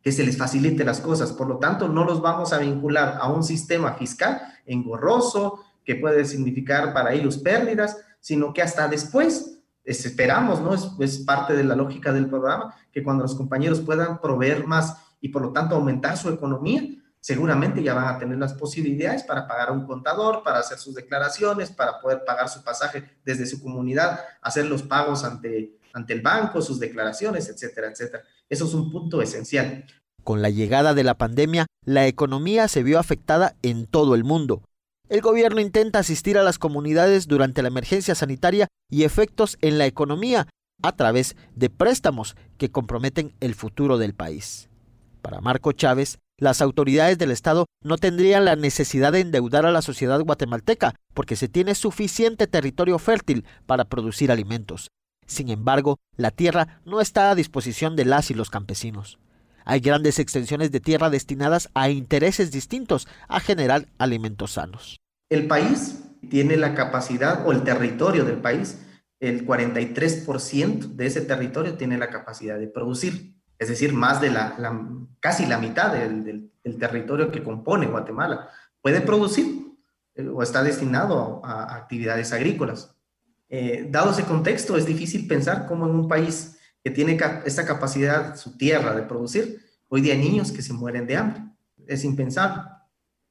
[0.01, 1.31] que se les facilite las cosas.
[1.31, 6.25] Por lo tanto, no los vamos a vincular a un sistema fiscal engorroso que puede
[6.25, 10.73] significar para ellos pérdidas, sino que hasta después esperamos, ¿no?
[11.03, 15.29] Es, parte de la lógica del programa, que cuando los compañeros puedan proveer más y
[15.29, 16.83] por lo tanto aumentar su economía,
[17.19, 20.95] seguramente ya van a tener las posibilidades para pagar a un contador, para hacer sus
[20.95, 26.21] declaraciones, para poder pagar su pasaje desde su comunidad, hacer los pagos ante, ante el
[26.21, 28.23] banco, sus declaraciones, etcétera, etcétera.
[28.51, 29.85] Eso es un punto esencial.
[30.25, 34.61] Con la llegada de la pandemia, la economía se vio afectada en todo el mundo.
[35.09, 39.85] el gobierno intenta asistir a las comunidades durante la emergencia sanitaria y efectos en la
[39.85, 40.47] economía
[40.81, 44.69] a través de préstamos que comprometen el futuro del país.
[45.21, 49.81] Para Marco Chávez, las autoridades del Estado no tendrían la necesidad de endeudar a la
[49.81, 54.89] sociedad guatemalteca porque se tiene suficiente territorio fértil para producir alimentos.
[55.31, 59.17] Sin embargo, la tierra no está a disposición de las y los campesinos.
[59.63, 64.99] Hay grandes extensiones de tierra destinadas a intereses distintos a generar alimentos sanos.
[65.29, 68.79] El país tiene la capacidad, o el territorio del país,
[69.21, 74.57] el 43% de ese territorio tiene la capacidad de producir, es decir, más de la,
[75.21, 78.49] casi la mitad del, territorio que compone Guatemala
[78.81, 79.45] puede producir
[80.15, 82.97] eh, o está destinado a, actividades agrícolas.
[83.53, 88.37] Eh, dado ese contexto, es difícil pensar cómo en un país que tiene esta capacidad,
[88.37, 91.43] su tierra, de producir, hoy día niños que se mueren de hambre.
[91.85, 92.63] Es impensable.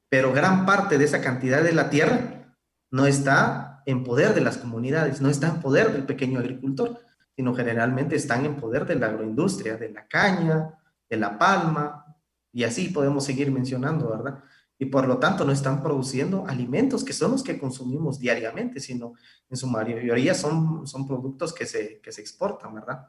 [0.09, 2.55] Pero gran parte de esa cantidad de la tierra
[2.91, 6.99] no está en poder de las comunidades, no está en poder del pequeño agricultor,
[7.35, 10.75] sino generalmente están en poder de la agroindustria, de la caña,
[11.09, 12.05] de la palma,
[12.53, 14.43] y así podemos seguir mencionando, ¿verdad?
[14.81, 19.13] Y por lo tanto no están produciendo alimentos que son los que consumimos diariamente, sino
[19.47, 23.07] en su mayoría son, son productos que se, que se exportan, ¿verdad?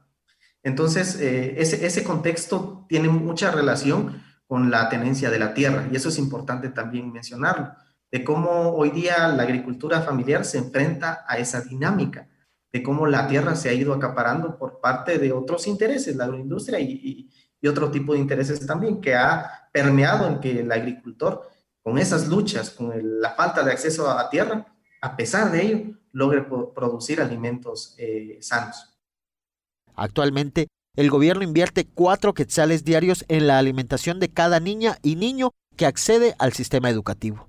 [0.63, 5.97] Entonces, eh, ese, ese contexto tiene mucha relación con la tenencia de la tierra y
[5.97, 7.73] eso es importante también mencionarlo,
[8.11, 12.29] de cómo hoy día la agricultura familiar se enfrenta a esa dinámica,
[12.71, 16.79] de cómo la tierra se ha ido acaparando por parte de otros intereses, la agroindustria
[16.81, 17.31] y,
[17.63, 21.52] y, otro tipo de intereses también, que ha permeado en que el agricultor,
[21.83, 26.43] con esas luchas, con la falta de acceso a tierra, a pesar de ello, logre
[26.43, 28.97] producir alimentos eh, sanos.
[29.95, 35.51] Actualmente, el gobierno invierte cuatro quetzales diarios en la alimentación de cada niña y niño
[35.77, 37.49] que accede al sistema educativo.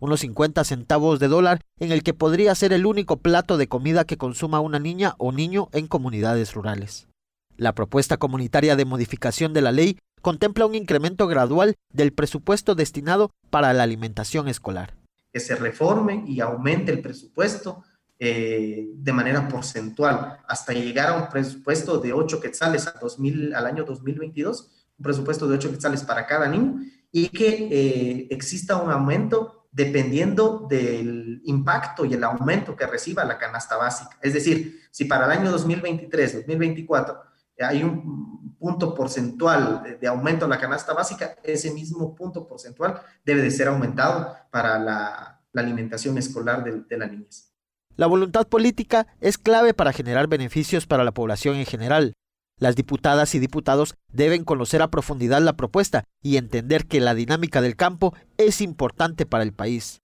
[0.00, 4.04] Unos 50 centavos de dólar en el que podría ser el único plato de comida
[4.04, 7.08] que consuma una niña o niño en comunidades rurales.
[7.56, 13.30] La propuesta comunitaria de modificación de la ley contempla un incremento gradual del presupuesto destinado
[13.50, 14.94] para la alimentación escolar.
[15.32, 17.84] Que se reforme y aumente el presupuesto
[18.18, 23.66] eh, de manera porcentual hasta llegar a un presupuesto de 8 quetzales al, 2000, al
[23.66, 26.80] año 2022, un presupuesto de 8 quetzales para cada niño
[27.12, 33.36] y que eh, exista un aumento dependiendo del impacto y el aumento que reciba la
[33.36, 34.16] canasta básica.
[34.22, 37.20] Es decir, si para el año 2023, 2024
[37.60, 43.42] hay un punto porcentual de, aumento en la canasta básica, ese mismo punto porcentual debe
[43.42, 47.52] de ser aumentado para la, alimentación escolar de, de la niñez.
[47.94, 52.14] La voluntad política es clave para generar beneficios para la población en general.
[52.58, 57.60] Las diputadas y diputados deben conocer a profundidad la propuesta y entender que la dinámica
[57.60, 59.98] del campo es importante para el país.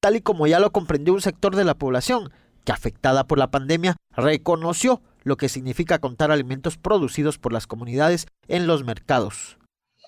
[0.00, 2.32] Tal y como ya lo comprendió un sector de la población,
[2.64, 8.26] que afectada por la pandemia reconoció lo que significa contar alimentos producidos por las comunidades
[8.48, 9.58] en los mercados.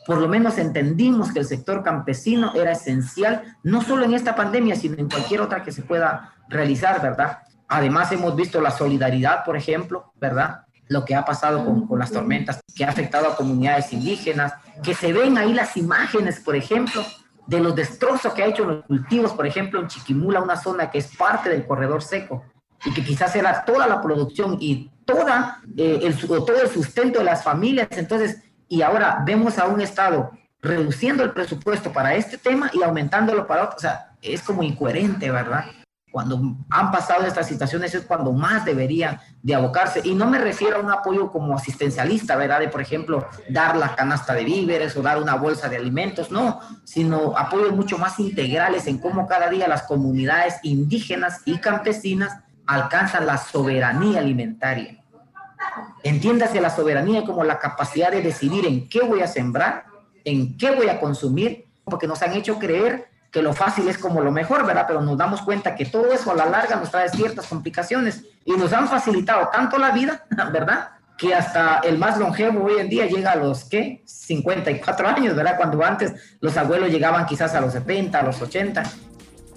[0.06, 4.74] Por lo menos entendimos que el sector campesino era esencial, no solo en esta pandemia,
[4.74, 7.40] sino en cualquier otra que se pueda realizar, ¿verdad?
[7.68, 10.62] Además hemos visto la solidaridad, por ejemplo, ¿verdad?
[10.88, 15.12] Lo que ha pasado con, las tormentas, que ha afectado a comunidades indígenas, que se
[15.12, 17.04] ven ahí las imágenes, por ejemplo,
[17.46, 20.98] de los destrozos que ha hecho los cultivos, por ejemplo, en Chiquimula, una zona que
[20.98, 22.42] es parte del corredor seco
[22.84, 27.24] y que quizás era toda la producción y toda, eh, el, todo el sustento de
[27.24, 27.88] las familias.
[27.92, 30.30] Entonces, y ahora vemos a un Estado
[30.62, 33.76] reduciendo el presupuesto para este tema y aumentándolo para otro.
[33.76, 35.64] O sea, es como incoherente, ¿verdad?
[36.10, 40.00] cuando han pasado estas situaciones es cuando más deberían de abocarse.
[40.04, 42.60] Y no me refiero a un apoyo como asistencialista, ¿verdad?
[42.60, 46.60] De, por ejemplo, dar la canasta de víveres o dar una bolsa de alimentos, no,
[46.84, 52.38] sino apoyos mucho más integrales en cómo cada día las comunidades indígenas y campesinas
[52.70, 55.02] alcanzan la soberanía alimentaria.
[56.04, 59.86] Entiéndase la soberanía como la capacidad de decidir en qué voy a sembrar,
[60.24, 64.20] en qué voy a consumir, porque nos han hecho creer que lo fácil es como
[64.20, 64.84] lo mejor, ¿verdad?
[64.86, 68.52] Pero nos damos cuenta que todo eso a la larga nos trae ciertas complicaciones y
[68.52, 70.90] nos han facilitado tanto la vida, ¿verdad?
[71.18, 74.02] Que hasta el más longevo hoy en día llega a los, ¿qué?
[74.04, 75.56] 54 años, ¿verdad?
[75.56, 78.84] Cuando antes los abuelos llegaban quizás a los 70, a los 80.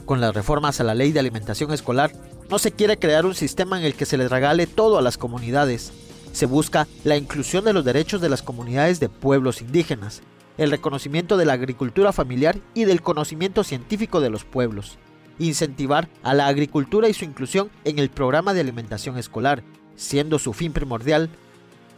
[0.06, 2.12] Con las reformas a la ley de alimentación escolar,
[2.50, 5.18] no se quiere crear un sistema en el que se les regale todo a las
[5.18, 5.92] comunidades.
[6.32, 10.22] Se busca la inclusión de los derechos de las comunidades de pueblos indígenas,
[10.58, 14.98] el reconocimiento de la agricultura familiar y del conocimiento científico de los pueblos,
[15.40, 19.64] incentivar a la agricultura y su inclusión en el programa de alimentación escolar,
[19.96, 21.30] siendo su fin primordial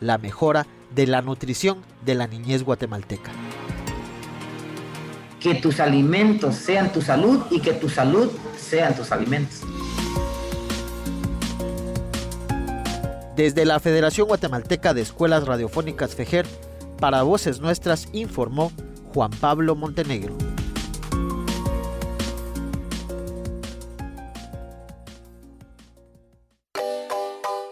[0.02, 3.32] la mejora de la nutrición de la niñez guatemalteca.
[5.46, 9.62] que tus alimentos sean tu salud y que tu salud sean tus alimentos.
[13.36, 16.46] Desde la Federación Guatemalteca de Escuelas Radiofónicas FEJER,
[17.00, 18.72] para Voces Nuestras informó
[19.14, 20.38] Juan Pablo Montenegro.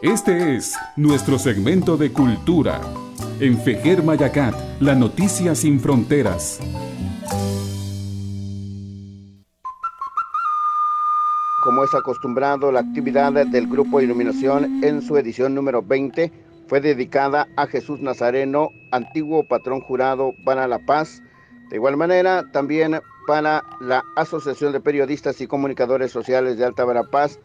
[0.01, 2.81] Este es nuestro segmento de cultura.
[3.39, 6.59] En Fejer Mayacat, la noticia sin fronteras.
[11.97, 16.31] Acostumbrado, la actividad del Grupo Iluminación en su edición número 20
[16.67, 21.21] fue dedicada a Jesús Nazareno, antiguo patrón jurado para la paz.
[21.69, 27.39] De igual manera, también para la Asociación de Periodistas y Comunicadores Sociales de Alta Verapaz,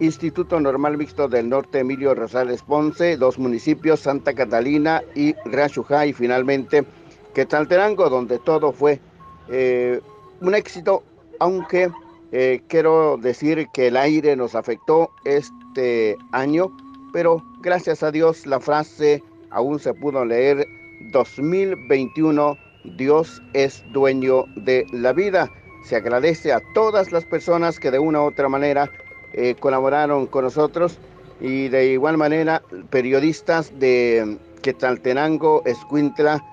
[0.00, 6.12] Instituto Normal Mixto del Norte Emilio Rosales Ponce, dos municipios, Santa Catalina y Rashujá, y
[6.12, 6.84] finalmente
[7.32, 9.00] Quetzaltenango, donde todo fue
[9.48, 10.00] eh,
[10.40, 11.02] un éxito,
[11.38, 11.90] aunque
[12.36, 16.76] eh, quiero decir que el aire nos afectó este año,
[17.12, 20.66] pero gracias a Dios la frase aún se pudo leer
[21.12, 22.58] 2021,
[22.96, 25.48] Dios es dueño de la vida.
[25.84, 28.90] Se agradece a todas las personas que de una u otra manera
[29.32, 30.98] eh, colaboraron con nosotros
[31.40, 36.44] y de igual manera periodistas de Quetzaltenango, Escuintla,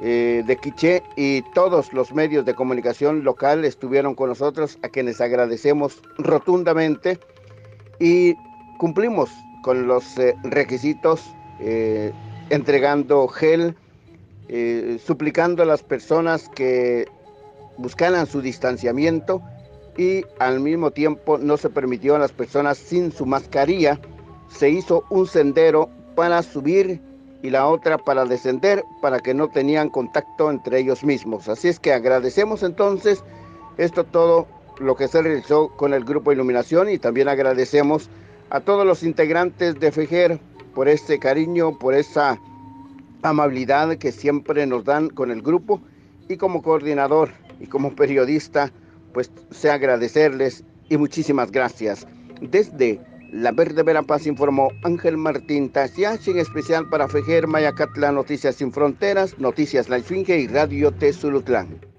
[0.00, 5.20] eh, de Quiché y todos los medios de comunicación local estuvieron con nosotros, a quienes
[5.20, 7.18] agradecemos rotundamente
[8.00, 8.34] y
[8.78, 9.30] cumplimos
[9.62, 11.22] con los eh, requisitos,
[12.50, 13.76] entregando gel,
[15.04, 17.06] suplicando a las personas que
[17.78, 19.40] buscaran su distanciamiento
[19.96, 24.00] y al mismo tiempo no se permitió a las personas sin su mascarilla.
[24.48, 27.00] Se hizo un sendero para subir
[27.44, 31.46] y la otra para descender para que no tenían contacto entre ellos mismos.
[31.50, 33.22] Así es que agradecemos entonces
[33.76, 34.46] esto todo
[34.78, 38.08] lo que se realizó con el grupo Iluminación y también agradecemos
[38.48, 40.40] a todos los integrantes de FEJER
[40.74, 42.40] por este cariño, por esa
[43.20, 45.82] amabilidad que siempre nos dan con el grupo
[46.30, 47.28] y como coordinador
[47.60, 48.72] y como periodista
[49.12, 52.06] pues sé agradecerles y muchísimas gracias.
[52.40, 53.02] Desde
[53.34, 59.40] La Verde Verapaz informó Ángel Martín Tasiach, en especial para Fejer Mayacatla Noticias Sin Fronteras,
[59.40, 61.93] Noticias La Esfinge y Radio Tesulutlán.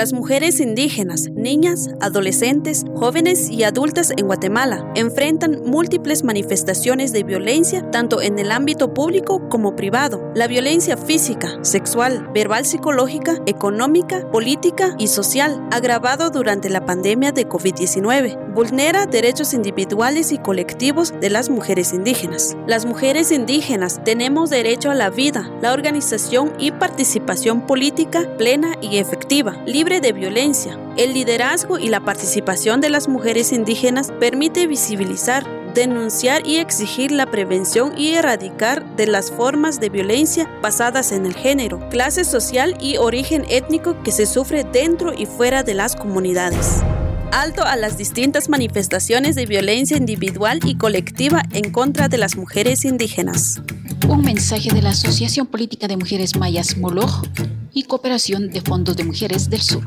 [0.00, 7.90] Las mujeres indígenas, niñas, adolescentes, jóvenes y adultas en Guatemala enfrentan múltiples manifestaciones de violencia
[7.90, 10.32] tanto en el ámbito público como privado.
[10.34, 17.46] La violencia física, sexual, verbal, psicológica, económica, política y social, agravado durante la pandemia de
[17.46, 22.56] COVID-19, vulnera derechos individuales y colectivos de las mujeres indígenas.
[22.66, 28.96] Las mujeres indígenas tenemos derecho a la vida, la organización y participación política plena y
[28.96, 30.78] efectiva, libre de violencia.
[30.96, 37.26] El liderazgo y la participación de las mujeres indígenas permite visibilizar, denunciar y exigir la
[37.26, 42.98] prevención y erradicar de las formas de violencia basadas en el género, clase social y
[42.98, 46.84] origen étnico que se sufre dentro y fuera de las comunidades.
[47.32, 52.84] Alto a las distintas manifestaciones de violencia individual y colectiva en contra de las mujeres
[52.84, 53.62] indígenas.
[54.08, 57.24] Un mensaje de la Asociación Política de Mujeres Mayas Moloch
[57.72, 59.84] y Cooperación de Fondos de Mujeres del Sur.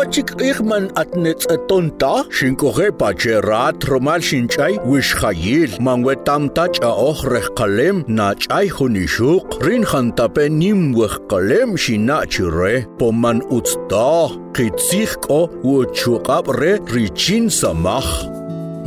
[0.00, 8.08] Ochik Ichman atnets a tonta, shinkohe pachera, tromal shinchai, wishhayil, mangwetam tach a ochrech kalem,
[8.08, 17.50] nach ai hunishuk, rin hantape nimwech kalem shinachire, poman utsta, kitzich o uchuqab re richin.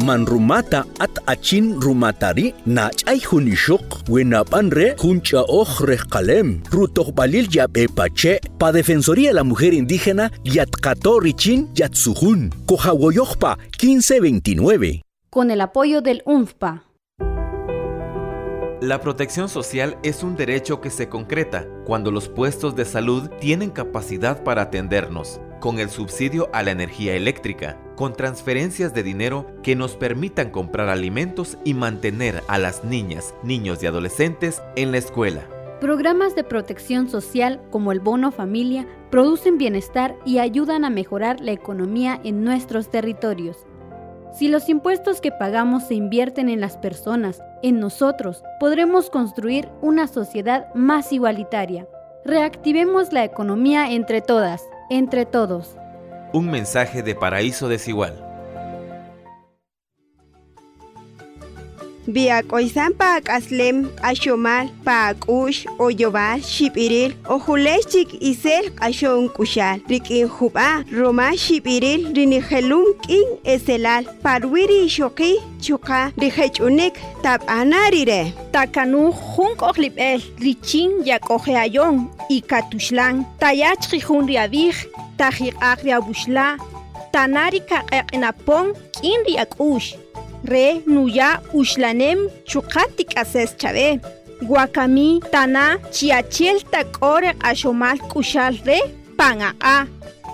[0.01, 9.35] Manrumata at achin rumatari nach'ay junixuq winapan re junch'a'oj rejqalem rutojbalil yabepache pa Defensoría de
[9.35, 12.49] la Mujer Indígena yatqato richin yatsujun.
[12.65, 16.83] Kojawoyojpa 1529 con el apoyo del UNFPA.
[18.81, 23.71] La protección social es un derecho que se concreta cuando los puestos de salud tienen
[23.71, 29.75] capacidad para atendernos, con el subsidio a la energía eléctrica, con transferencias de dinero que
[29.75, 35.47] nos permitan comprar alimentos y mantener a las niñas, niños y adolescentes en la escuela.
[35.79, 41.51] Programas de protección social como el Bono Familia producen bienestar y ayudan a mejorar la
[41.51, 43.57] economía en nuestros territorios.
[44.33, 50.07] Si los impuestos que pagamos se invierten en las personas, en nosotros, podremos construir una
[50.07, 51.87] sociedad más igualitaria.
[52.25, 55.77] Reactivemos la economía entre todas, entre todos.
[56.33, 58.22] Un mensaje de paraíso desigual.
[62.03, 72.91] Biak'oysan pa'ak'aslem q'axomal pa'ak'ux oyobal xib'iril ojulexchik isel q'axon k'uxal rik'in jub'a roma xib'iril rinijelum
[73.05, 75.31] k'in eselal parwiri ixoqi
[75.63, 81.95] chuqa rijech'unik tab'ana rire takanu jun k'ojlib'el richin yak'oje ayon
[82.35, 84.75] y katuxlan tayach jun riabij
[85.19, 86.47] tajiq'aq riabuxla.
[87.13, 90.02] Tanari kaq'eq'inapon k'in riak'ux
[90.51, 92.19] re nuya uxlanem
[92.49, 93.99] chuqati k'ases chabe.
[94.47, 95.65] Guakami tana
[95.95, 98.79] chiachel tak'ore q'axomal k'uxal re
[99.17, 99.77] pan'aqa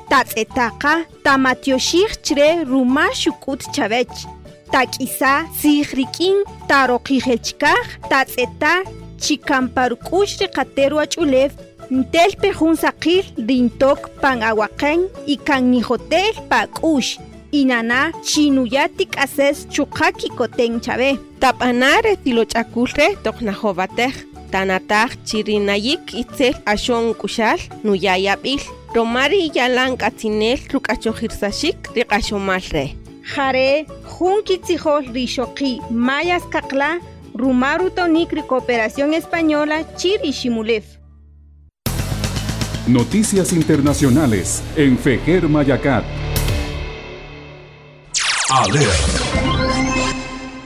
[0.09, 0.93] tatz'etaqa
[1.23, 4.17] tamatyoxij chre ruma xuk'ut chabech.
[4.73, 6.37] Tak'isa sij rik'in
[6.69, 8.73] taroqijel chikaj tatz'eta
[9.23, 11.51] chikamparuk'ux ri qateru ach'ulew
[11.99, 12.75] ntel pe jun
[13.49, 14.99] rintok pan'awaqen
[15.33, 15.63] y kan
[17.51, 24.13] inana chinuyati k'ases chuqaki koten chabe tap'anare tiloch'akulre toknajobatej
[24.51, 28.61] tanataj chirinayik itzel axon k'uxal nuyayab'il
[28.95, 32.85] romari yalan k'atzinel ruk'achojirsaxik riq'axomal re
[33.31, 36.91] jare jun kitzijol rixoqi mayas kaqla
[37.41, 40.85] rumaru tonik cooperación española chiri ximulef.
[42.87, 46.28] Noticias internacionales en Fejer Mayacat.
[48.49, 48.81] 啊，六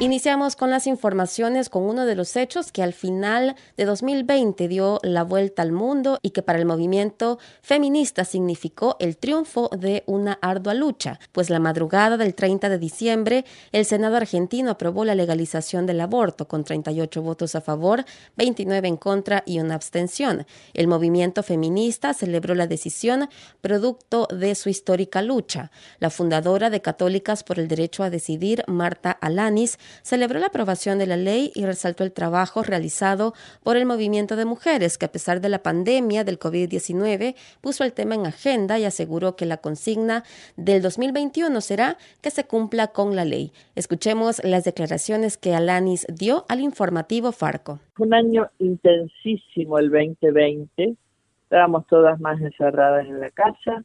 [0.03, 4.99] Iniciamos con las informaciones con uno de los hechos que al final de 2020 dio
[5.01, 10.39] la vuelta al mundo y que para el movimiento feminista significó el triunfo de una
[10.41, 15.85] ardua lucha, pues la madrugada del 30 de diciembre el Senado argentino aprobó la legalización
[15.85, 18.03] del aborto con 38 votos a favor,
[18.35, 20.45] 29 en contra y una abstención.
[20.73, 23.29] El movimiento feminista celebró la decisión
[23.61, 25.71] producto de su histórica lucha.
[25.99, 31.07] La fundadora de Católicas por el Derecho a Decidir, Marta Alanis, celebró la aprobación de
[31.07, 33.33] la ley y resaltó el trabajo realizado
[33.63, 37.93] por el movimiento de mujeres que a pesar de la pandemia del COVID-19 puso el
[37.93, 40.23] tema en agenda y aseguró que la consigna
[40.57, 43.51] del 2021 será que se cumpla con la ley.
[43.75, 47.79] Escuchemos las declaraciones que Alanis dio al informativo Farco.
[47.99, 50.95] Un año intensísimo el 2020,
[51.43, 53.83] estábamos todas más encerradas en la casa,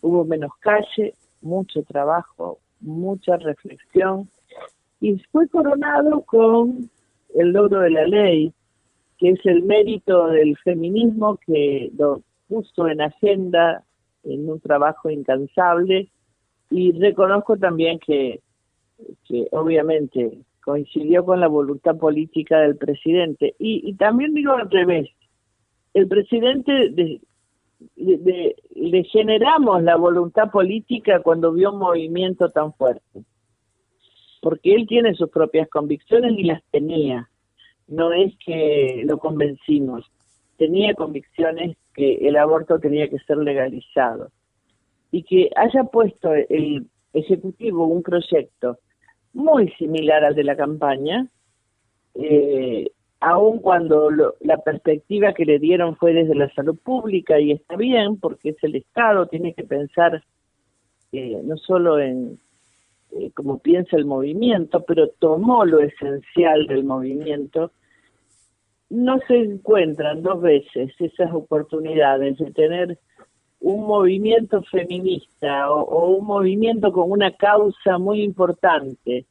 [0.00, 4.28] hubo menos calle, mucho trabajo, mucha reflexión
[5.00, 6.90] y fue coronado con
[7.34, 8.52] el logro de la ley,
[9.18, 13.84] que es el mérito del feminismo que lo puso en agenda
[14.22, 16.08] en un trabajo incansable.
[16.70, 18.40] Y reconozco también que,
[19.28, 23.54] que obviamente coincidió con la voluntad política del presidente.
[23.58, 25.10] Y, también digo al revés,
[25.92, 27.20] el presidente de,
[28.74, 33.24] le generamos la voluntad política cuando vio un movimiento tan fuerte
[34.44, 37.30] porque él tiene sus propias convicciones y las tenía.
[37.88, 40.04] No es que lo convencimos,
[40.58, 44.30] tenía convicciones que el aborto tenía que ser legalizado.
[45.10, 48.78] Y que haya puesto el Ejecutivo un proyecto
[49.32, 51.26] muy similar al de la campaña,
[52.14, 52.90] eh,
[53.20, 58.18] aun cuando la perspectiva que le dieron fue desde la salud pública, y está bien,
[58.18, 60.22] porque es el Estado, tiene que pensar
[61.12, 62.38] eh, no solo en
[63.16, 67.70] eh, como piensa el movimiento, pero tomó lo esencial del movimiento,
[68.90, 72.98] no se encuentran dos veces esas oportunidades de tener
[73.60, 79.26] un movimiento feminista o, un movimiento con una causa muy importante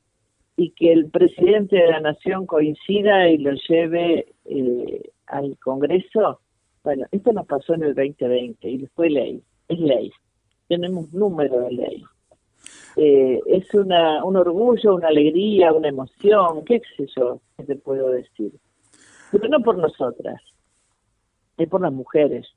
[0.55, 6.39] y que el presidente de la nación coincida y lo lleve eh, al Congreso.
[6.84, 10.11] Bueno, esto nos pasó en el 2020 y fue ley, es ley.
[10.67, 12.03] Tenemos número de ley
[12.96, 18.10] eh, es una, un orgullo, una alegría, una emoción, qué sé yo, qué te puedo
[18.10, 18.52] decir.
[19.32, 20.41] Pero no por nosotras,
[21.58, 22.48] es por las mujeres,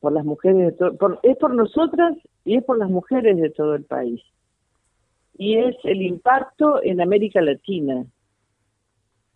[0.00, 3.74] por las mujeres de todo, es por nosotras y es por las mujeres de todo
[3.74, 4.22] el país.
[5.38, 8.06] Y es el impacto en América Latina.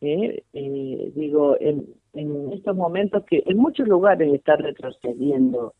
[0.00, 0.42] ¿eh?
[0.54, 5.74] Eh, digo, en, en estos momentos que en muchos lugares está retrocediendo,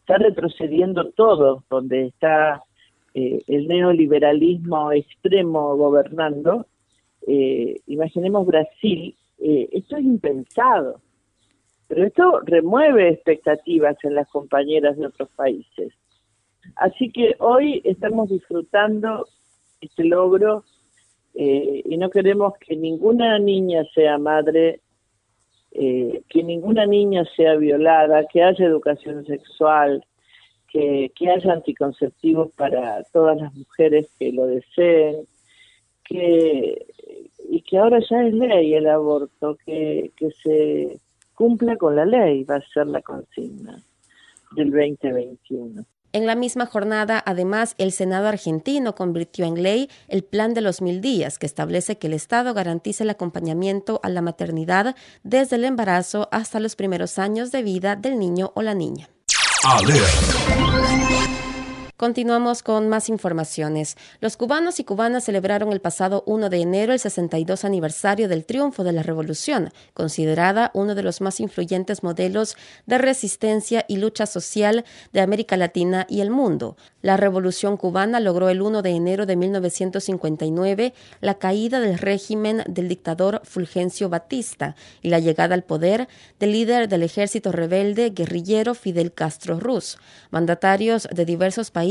[0.00, 2.62] está retrocediendo todo, donde está
[3.18, 6.66] eh, el neoliberalismo extremo gobernando,
[7.26, 11.00] eh, imaginemos Brasil, eh, esto es impensado,
[11.88, 15.94] pero esto remueve expectativas en las compañeras de otros países.
[16.74, 19.26] Así que hoy estamos disfrutando
[19.80, 20.64] este logro
[21.32, 24.80] y no queremos que ninguna niña sea madre,
[25.70, 30.04] que ninguna niña sea violada, que haya educación sexual,
[30.76, 35.26] que, que haya anticonceptivos para todas las mujeres que lo deseen,
[36.04, 36.86] que
[37.48, 41.00] y que ahora ya es ley el aborto, que, que se
[41.34, 43.82] cumpla con la ley, va a ser la consigna
[44.52, 45.84] del 2021.
[46.12, 50.82] En la misma jornada, además, el Senado argentino convirtió en ley el Plan de los
[50.82, 55.64] Mil Días, que establece que el Estado garantice el acompañamiento a la maternidad desde el
[55.64, 59.08] embarazo hasta los primeros años de vida del niño o la niña.
[59.68, 61.35] Alerta.
[61.96, 63.96] Continuamos con más informaciones.
[64.20, 68.84] Los cubanos y cubanas celebraron el pasado 1 de enero el 62 aniversario del triunfo
[68.84, 74.84] de la revolución, considerada uno de los más influyentes modelos de resistencia y lucha social
[75.14, 76.76] de América Latina y el mundo.
[77.00, 80.92] La revolución cubana logró el 1 de enero de 1959
[81.22, 86.90] la caída del régimen del dictador Fulgencio Batista y la llegada al poder del líder
[86.90, 89.96] del ejército rebelde guerrillero Fidel Castro Ruz.
[90.30, 91.85] Mandatarios de diversos países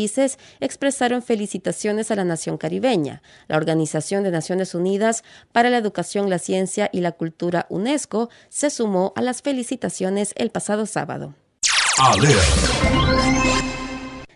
[0.60, 3.22] expresaron felicitaciones a la nación caribeña.
[3.48, 8.70] La Organización de Naciones Unidas para la Educación, la Ciencia y la Cultura UNESCO se
[8.70, 11.34] sumó a las felicitaciones el pasado sábado.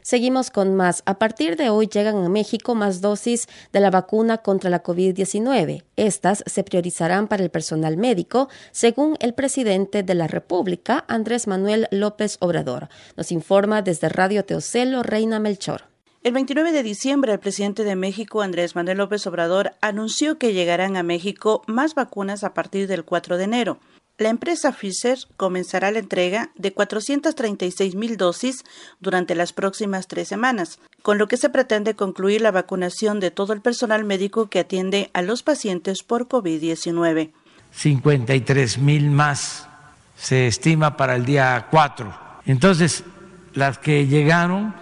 [0.10, 1.04] Seguimos con más.
[1.06, 5.84] A partir de hoy llegan a México más dosis de la vacuna contra la COVID-19.
[5.98, 11.88] Estas se priorizarán para el personal médico, según el presidente de la República, Andrés Manuel
[11.92, 12.90] López Obrador.
[13.18, 15.84] Nos informa desde Radio Teocelo, Reina Melchor.
[16.24, 20.98] El 29 de diciembre, el presidente de México, Andrés Manuel López Obrador, anunció que llegarán
[20.98, 23.80] a México más vacunas a partir del 4 de enero.
[24.20, 28.66] La empresa Pfizer comenzará la entrega de 436 mil dosis
[29.00, 33.54] durante las próximas tres semanas, con lo que se pretende concluir la vacunación de todo
[33.54, 37.32] el personal médico que atiende a los pacientes por COVID-19.
[37.72, 39.70] 53 mil más
[40.18, 42.14] se estima para el día 4.
[42.46, 43.06] Entonces,
[43.54, 44.76] las que llegaron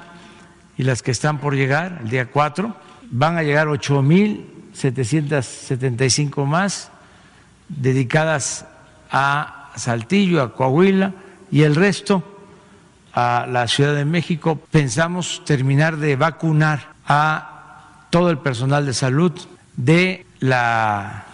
[0.79, 2.75] y las que están por llegar el día 4
[3.11, 6.89] van a llegar 8 mil 775 más
[7.69, 8.65] dedicadas
[9.11, 11.13] a Saltillo, a Coahuila
[11.51, 12.23] y el resto
[13.13, 14.61] a la Ciudad de México.
[14.71, 19.33] Pensamos terminar de vacunar a todo el personal de salud
[19.75, 21.25] de la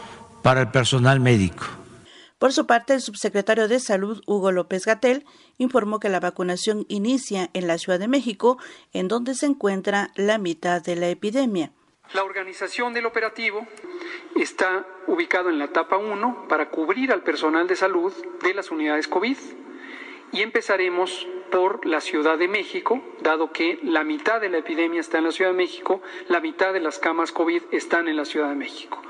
[0.43, 1.67] para el personal médico.
[2.39, 5.27] Por su parte, el subsecretario de Salud, Hugo López Gatel,
[5.59, 8.57] informó que la vacunación inicia en la Ciudad de México,
[8.95, 11.73] en donde se encuentra la mitad de la epidemia.
[12.15, 13.69] La organización del operativo
[14.37, 19.07] está ubicado en la etapa 1 para cubrir al personal de salud de las unidades
[19.07, 19.37] COVID
[20.33, 25.19] y empezaremos por la Ciudad de México, dado que la mitad de la epidemia está
[25.19, 28.49] en la Ciudad de México, la mitad de las camas COVID están en la Ciudad
[28.49, 29.03] de México.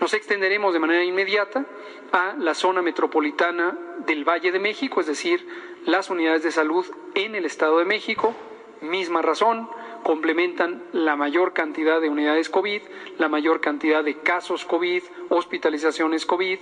[0.00, 1.64] Nos extenderemos de manera inmediata
[2.12, 5.46] a la zona metropolitana del Valle de México, es decir,
[5.86, 8.34] las unidades de salud en el Estado de México,
[8.80, 9.68] misma razón,
[10.04, 12.82] complementan la mayor cantidad de unidades COVID,
[13.18, 16.58] la mayor cantidad de casos COVID, hospitalizaciones COVID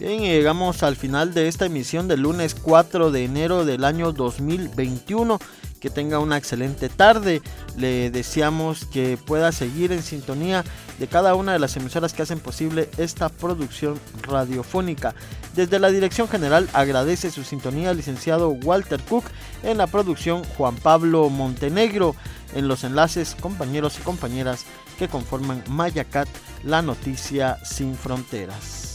[0.01, 5.39] Bien, llegamos al final de esta emisión del lunes 4 de enero del año 2021.
[5.81, 7.43] Que tenga una excelente tarde.
[7.77, 10.65] Le deseamos que pueda seguir en sintonía
[10.99, 15.15] de cada una de las emisoras que hacen posible esta producción radiofónica.
[15.55, 19.25] Desde la Dirección General agradece su sintonía al licenciado Walter Cook,
[19.63, 22.15] en la producción Juan Pablo Montenegro,
[22.55, 24.65] en los enlaces compañeros y compañeras
[24.99, 26.29] que conforman Mayacat,
[26.65, 28.88] la noticia sin fronteras.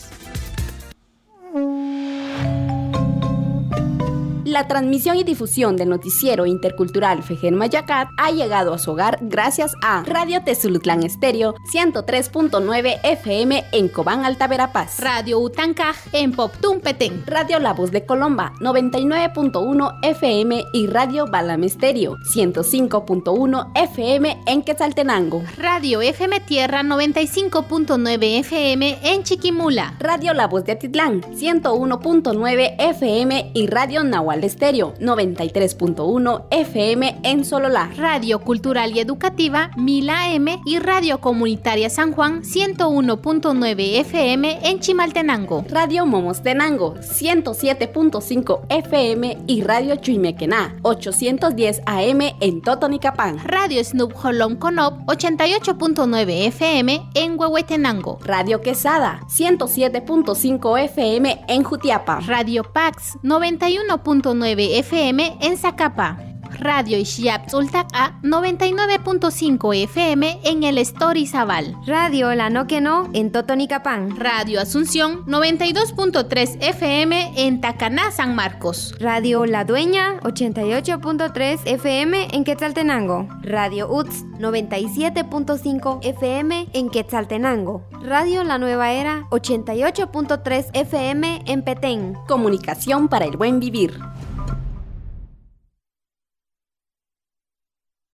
[4.53, 9.73] La transmisión y difusión del noticiero intercultural Fejer Mayacat ha llegado a su hogar gracias
[9.81, 14.99] a Radio Tezulutlán Estéreo 103.9 FM en Cobán, Alta Verapaz.
[14.99, 17.23] Radio Utancaj en Poptún Petén.
[17.25, 25.41] Radio La Voz de Colomba 99.1 FM y Radio Balam Estéreo 105.1 FM en Quetzaltenango.
[25.57, 29.95] Radio FM Tierra 95.9 FM en Chiquimula.
[29.99, 37.89] Radio La Voz de Atitlán 101.9 FM y Radio Nahual Estéreo 93.1 FM en Sololá.
[37.95, 45.63] Radio Cultural y Educativa 1000 AM y Radio Comunitaria San Juan 101.9 FM en Chimaltenango.
[45.69, 53.39] Radio Momostenango 107.5 FM y Radio Chuimequená 810 AM en Totonicapán.
[53.45, 58.19] Radio Snoop Holom Conop 88.9 FM en Huehuetenango.
[58.23, 62.19] Radio Quesada 107.5 FM en Jutiapa.
[62.21, 66.17] Radio Pax 91.9 FM en Zacapa.
[66.59, 67.47] Radio Ishiap
[67.93, 71.75] A 99.5 FM en el Story Zabal.
[71.85, 74.15] Radio La No Que No en Totonicapán.
[74.17, 78.95] Radio Asunción 92.3 FM en Tacaná, San Marcos.
[78.99, 83.27] Radio La Dueña 88.3 FM en Quetzaltenango.
[83.41, 87.83] Radio UTS 97.5 FM en Quetzaltenango.
[88.01, 92.13] Radio La Nueva Era 88.3 FM en Petén.
[92.27, 93.99] Comunicación para el buen vivir.